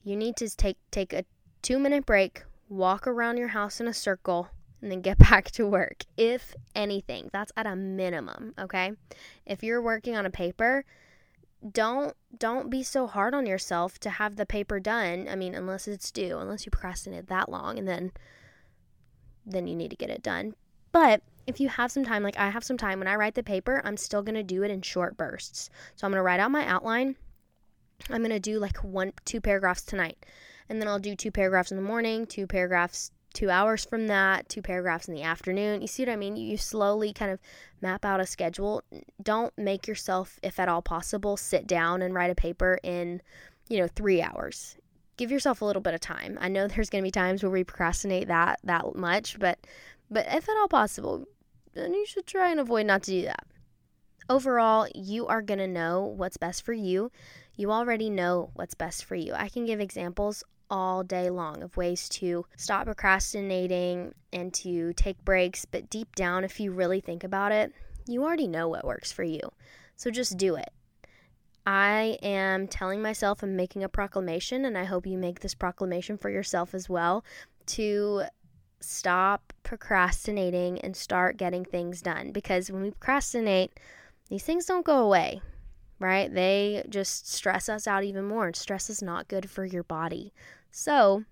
you 0.02 0.16
need 0.16 0.35
to 0.38 0.50
take 0.50 0.78
take 0.90 1.12
a 1.12 1.25
2-minute 1.62 2.04
break, 2.04 2.42
walk 2.68 3.07
around 3.07 3.37
your 3.37 3.54
house 3.54 3.80
in 3.80 3.87
a 3.87 3.95
circle, 3.95 4.49
and 4.83 4.90
then 4.90 5.00
get 5.00 5.16
back 5.30 5.52
to 5.52 5.64
work. 5.64 6.02
If 6.16 6.57
anything, 6.75 7.30
that's 7.33 7.52
at 7.57 7.68
a 7.68 7.76
minimum, 7.76 8.54
okay? 8.59 8.95
If 9.47 9.62
you're 9.62 9.80
working 9.80 10.16
on 10.16 10.26
a 10.26 10.30
paper, 10.30 10.85
don't 11.71 12.16
don't 12.37 12.68
be 12.68 12.83
so 12.83 13.07
hard 13.07 13.33
on 13.33 13.47
yourself 13.47 14.00
to 14.00 14.11
have 14.11 14.35
the 14.35 14.45
paper 14.45 14.80
done. 14.80 15.28
I 15.30 15.37
mean, 15.37 15.54
unless 15.54 15.87
it's 15.87 16.11
due, 16.11 16.38
unless 16.38 16.66
you 16.66 16.71
procrastinate 16.71 17.28
that 17.28 17.49
long 17.49 17.78
and 17.78 17.87
then 17.87 18.11
then 19.47 19.68
you 19.68 19.76
need 19.76 19.90
to 19.90 19.97
get 19.97 20.11
it 20.11 20.25
done. 20.25 20.57
But 20.92 21.23
if 21.47 21.61
you 21.61 21.68
have 21.68 21.90
some 21.90 22.04
time, 22.04 22.23
like 22.23 22.38
I 22.38 22.50
have 22.50 22.64
some 22.64 22.76
time, 22.76 22.99
when 22.99 23.09
I 23.09 23.16
write 23.16 23.35
the 23.35 23.42
paper, 23.42 23.80
I'm 23.85 23.97
still 23.97 24.23
going 24.23 24.35
to 24.35 24.42
do 24.42 24.62
it 24.62 24.71
in 24.71 24.83
short 24.83 25.16
bursts. 25.16 25.71
So 25.97 26.07
I'm 26.07 26.12
going 26.12 26.18
to 26.18 26.23
write 26.23 26.40
out 26.40 26.50
my 26.50 26.66
outline. 26.66 27.16
I'm 28.11 28.21
going 28.21 28.30
to 28.30 28.40
do 28.40 28.59
like 28.59 28.78
one, 28.85 29.12
two 29.25 29.40
paragraphs 29.40 29.83
tonight. 29.83 30.25
And 30.68 30.80
then 30.80 30.88
I'll 30.88 30.99
do 30.99 31.16
two 31.16 31.30
paragraphs 31.30 31.71
in 31.71 31.76
the 31.76 31.83
morning, 31.83 32.26
two 32.26 32.47
paragraphs 32.47 33.11
two 33.35 33.50
hours 33.50 33.85
from 33.85 34.07
that, 34.07 34.49
two 34.49 34.62
paragraphs 34.62 35.09
in 35.09 35.14
the 35.14 35.23
afternoon. 35.23 35.80
You 35.80 35.87
see 35.87 36.02
what 36.02 36.12
I 36.12 36.16
mean? 36.16 36.37
You, 36.37 36.57
slowly 36.57 37.12
kind 37.12 37.30
of 37.30 37.38
map 37.80 38.04
out 38.04 38.21
a 38.21 38.26
schedule. 38.26 38.83
Don't 39.23 39.57
make 39.57 39.87
yourself, 39.87 40.38
if 40.42 40.59
at 40.59 40.68
all 40.68 40.83
possible, 40.83 41.37
sit 41.37 41.66
down 41.66 42.02
and 42.02 42.14
write 42.14 42.30
a 42.30 42.35
paper 42.35 42.78
in, 42.83 43.23
you 43.68 43.78
know, 43.78 43.87
three 43.87 44.23
hours. 44.23 44.76
Give 45.16 45.30
yourself 45.30 45.62
a 45.62 45.64
little 45.64 45.83
bit 45.83 45.95
of 45.95 46.00
time. 46.00 46.38
I 46.40 46.49
know 46.49 46.66
there's 46.68 46.90
going 46.90 47.02
to 47.02 47.07
be 47.07 47.12
times 47.12 47.42
where 47.42 47.50
we 47.50 47.64
procrastinate 47.64 48.28
that 48.28 48.61
that 48.64 48.95
much, 48.97 49.38
but 49.38 49.59
but 50.10 50.26
if 50.28 50.48
at 50.48 50.56
all 50.56 50.68
possible, 50.68 51.24
then 51.74 51.94
you 51.94 52.06
should 52.06 52.26
try 52.26 52.50
and 52.50 52.60
avoid 52.60 52.86
not 52.86 53.02
to 53.04 53.10
do 53.10 53.22
that. 53.22 53.46
Overall, 54.30 54.86
you 54.94 55.26
are 55.26 55.40
going 55.42 55.58
to 55.58 55.66
know 55.66 56.02
what's 56.04 56.36
best 56.36 56.62
for 56.62 56.72
you. 56.72 57.10
You 57.56 57.72
already 57.72 58.10
know 58.10 58.50
what's 58.54 58.74
best 58.74 59.04
for 59.04 59.14
you. 59.14 59.32
I 59.32 59.48
can 59.48 59.64
give 59.64 59.80
examples 59.80 60.44
all 60.70 61.02
day 61.02 61.30
long 61.30 61.62
of 61.62 61.76
ways 61.76 62.08
to 62.10 62.44
stop 62.56 62.84
procrastinating 62.84 64.14
and 64.32 64.52
to 64.52 64.92
take 64.94 65.24
breaks. 65.24 65.64
But 65.64 65.88
deep 65.88 66.14
down, 66.14 66.44
if 66.44 66.60
you 66.60 66.72
really 66.72 67.00
think 67.00 67.24
about 67.24 67.52
it, 67.52 67.72
you 68.06 68.22
already 68.22 68.48
know 68.48 68.68
what 68.68 68.84
works 68.84 69.10
for 69.10 69.22
you. 69.22 69.40
So 69.96 70.10
just 70.10 70.36
do 70.36 70.56
it. 70.56 70.70
I 71.66 72.18
am 72.22 72.66
telling 72.68 73.02
myself 73.02 73.42
I'm 73.42 73.56
making 73.56 73.84
a 73.84 73.88
proclamation, 73.88 74.64
and 74.64 74.78
I 74.78 74.84
hope 74.84 75.06
you 75.06 75.18
make 75.18 75.40
this 75.40 75.54
proclamation 75.54 76.16
for 76.16 76.30
yourself 76.30 76.74
as 76.74 76.88
well 76.88 77.24
to 77.66 78.22
stop 78.80 79.52
procrastinating 79.62 80.78
and 80.80 80.97
start 80.97 81.37
getting 81.37 81.64
things 81.64 82.02
done. 82.02 82.32
Because 82.32 82.70
when 82.70 82.82
we 82.82 82.90
procrastinate, 82.90 83.73
these 84.28 84.44
things 84.44 84.66
don't 84.66 84.85
go 84.85 84.99
away, 84.99 85.40
right? 85.99 86.32
They 86.32 86.85
just 86.88 87.32
stress 87.32 87.68
us 87.68 87.87
out 87.87 88.04
even 88.04 88.25
more, 88.25 88.47
and 88.47 88.56
stress 88.56 88.90
is 88.90 89.02
not 89.02 89.28
good 89.28 89.50
for 89.50 89.64
your 89.64 89.82
body. 89.82 90.32
So, 90.70 91.25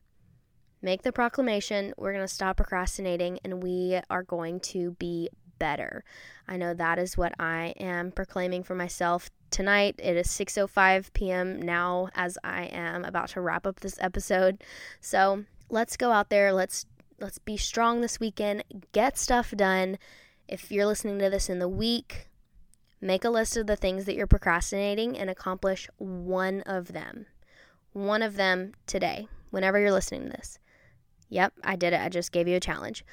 make 0.83 1.03
the 1.03 1.13
proclamation. 1.13 1.93
We're 1.97 2.13
going 2.13 2.25
to 2.25 2.33
stop 2.33 2.57
procrastinating 2.57 3.39
and 3.45 3.63
we 3.63 4.01
are 4.09 4.23
going 4.23 4.61
to 4.61 4.93
be 4.93 5.29
better. 5.59 6.05
I 6.49 6.57
know 6.57 6.75
that 6.75 6.99
is 6.99 7.17
what 7.17 7.35
I 7.39 7.75
am 7.79 8.13
proclaiming 8.13 8.63
for 8.63 8.75
myself 8.75 9.31
tonight. 9.51 9.97
It 9.99 10.17
is 10.17 10.29
6:05 10.29 11.13
p.m. 11.13 11.61
now 11.61 12.09
as 12.15 12.39
I 12.45 12.65
am 12.65 13.05
about 13.05 13.29
to 13.31 13.41
wrap 13.41 13.67
up 13.67 13.81
this 13.81 13.99
episode. 14.01 14.63
So, 15.01 15.45
let's 15.69 15.97
go 15.97 16.13
out 16.13 16.31
there. 16.31 16.53
Let's 16.53 16.87
let's 17.21 17.39
be 17.39 17.57
strong 17.57 18.01
this 18.01 18.21
weekend. 18.21 18.65
Get 18.93 19.19
stuff 19.19 19.53
done. 19.53 19.99
If 20.49 20.71
you're 20.71 20.87
listening 20.87 21.19
to 21.19 21.31
this 21.31 21.49
in 21.49 21.59
the 21.59 21.69
week, 21.69 22.29
make 23.01 23.25
a 23.25 23.31
list 23.31 23.57
of 23.57 23.67
the 23.67 23.77
things 23.77 24.05
that 24.05 24.15
you're 24.15 24.27
procrastinating 24.27 25.19
and 25.19 25.29
accomplish 25.29 25.89
one 25.99 26.61
of 26.63 26.93
them 26.93 27.27
one 27.97 28.21
of 28.21 28.37
them 28.37 28.73
today, 28.87 29.27
whenever 29.51 29.79
you're 29.79 29.91
listening 29.91 30.25
to 30.25 30.37
this. 30.37 30.59
Yep, 31.31 31.55
I 31.65 31.77
did 31.77 31.95
it. 31.95 32.01
I 32.01 32.11
just 32.11 32.31
gave 32.31 32.47
you 32.47 32.57
a 32.57 32.61
challenge. 32.61 33.05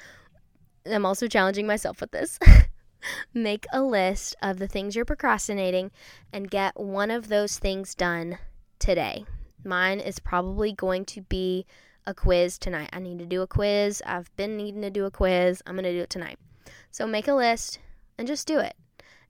I'm 0.86 1.06
also 1.06 1.26
challenging 1.26 1.66
myself 1.66 2.02
with 2.02 2.10
this. 2.10 2.38
Make 3.34 3.66
a 3.72 3.82
list 3.82 4.36
of 4.42 4.58
the 4.58 4.68
things 4.68 4.94
you're 4.94 5.06
procrastinating 5.06 5.90
and 6.32 6.50
get 6.50 6.78
one 6.78 7.10
of 7.10 7.28
those 7.28 7.58
things 7.58 7.94
done 7.94 8.38
today. 8.78 9.24
Mine 9.64 10.00
is 10.00 10.18
probably 10.18 10.72
going 10.72 11.04
to 11.06 11.22
be 11.22 11.66
a 12.06 12.14
quiz 12.14 12.58
tonight. 12.58 12.90
I 12.92 12.98
need 12.98 13.18
to 13.18 13.26
do 13.26 13.42
a 13.42 13.46
quiz. 13.46 14.02
I've 14.04 14.34
been 14.36 14.56
needing 14.56 14.82
to 14.82 14.90
do 14.90 15.04
a 15.04 15.10
quiz. 15.10 15.62
I'm 15.66 15.74
going 15.74 15.84
to 15.84 15.92
do 15.92 16.00
it 16.00 16.10
tonight. 16.10 16.38
So 16.90 17.06
make 17.06 17.28
a 17.28 17.34
list 17.34 17.78
and 18.18 18.28
just 18.28 18.46
do 18.46 18.58
it 18.58 18.76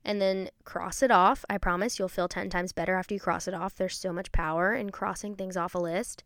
and 0.05 0.21
then 0.21 0.49
cross 0.63 1.01
it 1.01 1.11
off. 1.11 1.43
I 1.49 1.57
promise 1.57 1.97
you'll 1.97 2.07
feel 2.07 2.27
10 2.27 2.49
times 2.49 2.71
better 2.71 2.95
after 2.95 3.13
you 3.13 3.19
cross 3.19 3.47
it 3.47 3.53
off. 3.53 3.75
There's 3.75 3.97
so 3.97 4.13
much 4.13 4.31
power 4.31 4.73
in 4.73 4.91
crossing 4.91 5.35
things 5.35 5.57
off 5.57 5.75
a 5.75 5.79
list. 5.79 6.23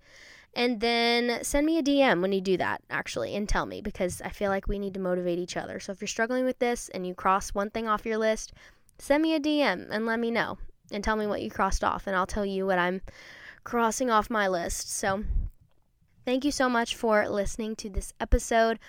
And 0.54 0.82
then 0.82 1.43
send 1.43 1.65
me 1.65 1.78
a 1.78 1.84
DM 1.84 2.22
when 2.22 2.32
you 2.32 2.41
do 2.41 2.58
that, 2.58 2.82
actually, 2.89 3.36
and 3.36 3.48
tell 3.48 3.65
me 3.65 3.82
because 3.82 4.22
I 4.22 4.30
feel 4.30 4.50
like 4.50 4.67
we 4.67 4.80
need 4.80 4.95
to 4.95 5.00
motivate 5.00 5.39
each 5.39 5.56
other. 5.56 5.80
So 5.80 5.91
if 5.91 6.02
you're 6.02 6.08
struggling 6.08 6.43
with 6.43 6.60
this 6.60 6.89
and 6.89 7.08
you 7.08 7.13
cross 7.13 7.50
one 7.50 7.69
thing 7.69 7.88
off 7.88 8.06
your 8.06 8.17
list, 8.17 8.52
send 8.98 9.24
me 9.24 9.36
a 9.36 9.39
DM 9.39 9.88
and 9.89 10.06
let 10.06 10.19
me 10.19 10.32
know 10.32 10.58
and 10.91 11.04
tell 11.04 11.15
me 11.15 11.28
what 11.28 11.41
you 11.41 11.52
crossed 11.52 11.84
off, 11.84 12.08
and 12.08 12.15
I'll 12.15 12.26
tell 12.26 12.45
you 12.45 12.65
what 12.65 12.80
I'm 12.80 13.02
crossing 13.69 14.10
off 14.10 14.32
my 14.32 14.47
list. 14.47 14.89
So 14.89 15.23
thank 16.25 16.43
you 16.43 16.51
so 16.51 16.67
much 16.67 16.95
for 16.95 17.29
listening 17.29 17.75
to 17.75 17.89
this 17.89 18.15
episode. 18.19 18.79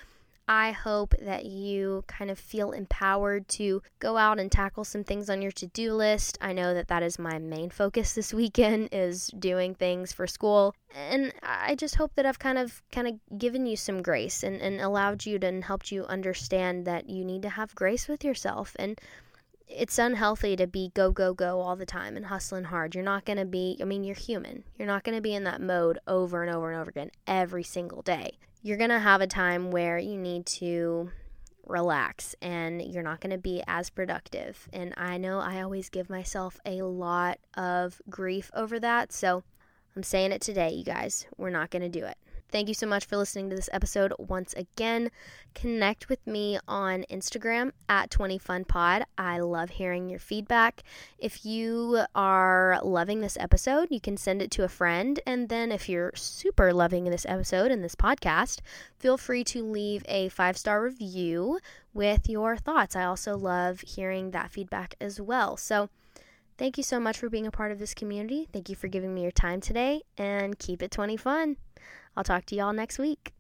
I 0.49 0.73
hope 0.73 1.14
that 1.21 1.45
you 1.45 2.03
kind 2.07 2.31
of 2.31 2.38
feel 2.38 2.73
empowered 2.73 3.47
to 3.49 3.83
go 3.99 4.16
out 4.16 4.38
and 4.38 4.51
tackle 4.51 4.85
some 4.85 5.05
things 5.05 5.29
on 5.29 5.43
your 5.43 5.53
to-do 5.53 5.93
list. 5.93 6.38
I 6.40 6.55
know 6.55 6.73
that 6.73 6.88
that 6.88 7.03
is 7.03 7.19
my 7.19 7.38
main 7.38 7.69
focus 7.69 8.14
this 8.14 8.33
weekend 8.33 8.88
is 8.90 9.27
doing 9.38 9.75
things 9.75 10.14
for 10.14 10.27
school. 10.27 10.75
And 10.97 11.35
I 11.43 11.75
just 11.75 11.97
hope 11.97 12.14
that 12.14 12.25
I've 12.25 12.38
kind 12.38 12.57
of 12.57 12.81
kind 12.90 13.07
of 13.07 13.38
given 13.38 13.66
you 13.66 13.77
some 13.77 14.01
grace 14.01 14.43
and, 14.43 14.62
and 14.62 14.81
allowed 14.81 15.27
you 15.27 15.38
to 15.40 15.47
and 15.47 15.62
helped 15.62 15.93
you 15.93 16.07
understand 16.07 16.87
that 16.87 17.11
you 17.11 17.23
need 17.23 17.43
to 17.43 17.51
have 17.51 17.75
grace 17.75 18.09
with 18.09 18.25
yourself 18.25 18.75
and 18.79 18.99
it's 19.71 19.99
unhealthy 19.99 20.57
to 20.57 20.67
be 20.67 20.91
go 20.95 21.13
go 21.13 21.33
go 21.33 21.61
all 21.61 21.77
the 21.77 21.87
time 21.87 22.17
and 22.17 22.27
hustling 22.27 22.65
hard. 22.65 22.95
You're 22.95 23.05
not 23.05 23.25
going 23.25 23.39
to 23.39 23.45
be 23.45 23.79
I 23.81 23.85
mean 23.85 24.05
you're 24.05 24.17
human. 24.17 24.65
You're 24.79 24.89
not 24.89 25.05
going 25.05 25.17
to 25.17 25.23
be 25.23 25.35
in 25.35 25.45
that 25.45 25.61
mode 25.61 25.99
over 26.07 26.43
and 26.43 26.55
over 26.55 26.71
and 26.71 26.81
over 26.81 26.91
again 26.91 27.11
every 27.27 27.63
single 27.63 28.03
day 28.03 28.39
you're 28.63 28.77
going 28.77 28.91
to 28.91 28.99
have 28.99 29.21
a 29.21 29.27
time 29.27 29.71
where 29.71 29.99
you 29.99 30.17
need 30.17 30.45
to 30.45 31.11
relax 31.67 32.35
and 32.43 32.83
you're 32.83 33.03
not 33.03 33.21
going 33.21 33.31
to 33.31 33.39
be 33.39 33.63
as 33.67 33.91
productive. 33.91 34.69
And 34.73 34.93
I 34.97 35.17
know 35.17 35.39
I 35.39 35.63
always 35.63 35.89
give 35.89 36.11
myself 36.11 36.59
a 36.67 36.83
lot 36.83 37.39
of 37.57 38.03
grief 38.11 38.51
over 38.55 38.79
that. 38.81 39.13
So 39.13 39.45
I'm 39.97 40.03
saying 40.03 40.33
it 40.33 40.43
today, 40.43 40.71
you 40.71 40.85
guys. 40.85 41.27
We're 41.37 41.51
not 41.51 41.71
going 41.71 41.83
to 41.83 41.89
do 41.89 42.05
it. 42.05 42.19
Thank 42.51 42.67
you 42.67 42.75
so 42.75 42.87
much 42.87 43.05
for 43.05 43.17
listening 43.17 43.49
to 43.51 43.57
this 43.57 43.69
episode 43.73 44.13
once 44.19 44.55
again. 44.55 45.11
Connect 45.55 46.09
with 46.09 46.27
me 46.27 46.59
on 46.67 47.05
Instagram 47.11 47.71
at 47.89 48.11
20funpod. 48.11 49.05
I 49.17 49.39
love 49.39 49.71
hearing 49.71 50.09
your 50.09 50.19
feedback. 50.19 50.83
If 51.19 51.47
you 51.47 52.05
are 52.15 52.81
loving 52.83 53.21
this 53.21 53.37
episode, 53.39 53.89
you 53.91 54.01
can 54.01 54.17
send 54.17 54.43
it 54.43 54.51
to 54.53 54.65
a 54.65 54.69
friend. 54.69 55.21
And 55.27 55.49
then 55.49 55.71
if 55.71 55.89
you're 55.89 56.13
super 56.17 56.73
loving 56.73 57.05
this 57.05 57.27
episode 57.29 57.71
and 57.71 57.85
this 57.85 57.95
podcast, 57.95 58.61
feel 58.99 59.17
free 59.17 59.45
to 59.45 59.63
leave 59.63 60.05
a 60.09 60.29
five 60.31 60.59
star 60.59 60.83
review 60.83 61.61
with 61.95 62.29
your 62.29 62.57
thoughts. 62.57 62.97
I 62.97 63.05
also 63.05 63.37
love 63.37 63.81
hearing 63.81 64.33
that 64.33 64.51
feedback 64.51 64.95
as 65.01 65.21
well. 65.21 65.57
So, 65.57 65.89
Thank 66.59 66.77
you 66.77 66.85
so 66.85 67.01
much 67.01 67.17
for 67.17 67.31
being 67.31 67.47
a 67.47 67.51
part 67.51 67.73
of 67.73 67.79
this 67.79 67.95
community. 67.95 68.47
Thank 68.53 68.69
you 68.69 68.77
for 68.77 68.87
giving 68.87 69.15
me 69.15 69.23
your 69.23 69.31
time 69.31 69.63
today 69.63 70.03
and 70.19 70.59
keep 70.59 70.83
it 70.83 70.91
20 70.91 71.17
fun. 71.17 71.57
I'll 72.16 72.25
talk 72.25 72.46
to 72.46 72.55
y'all 72.57 72.73
next 72.73 72.99
week. 72.99 73.33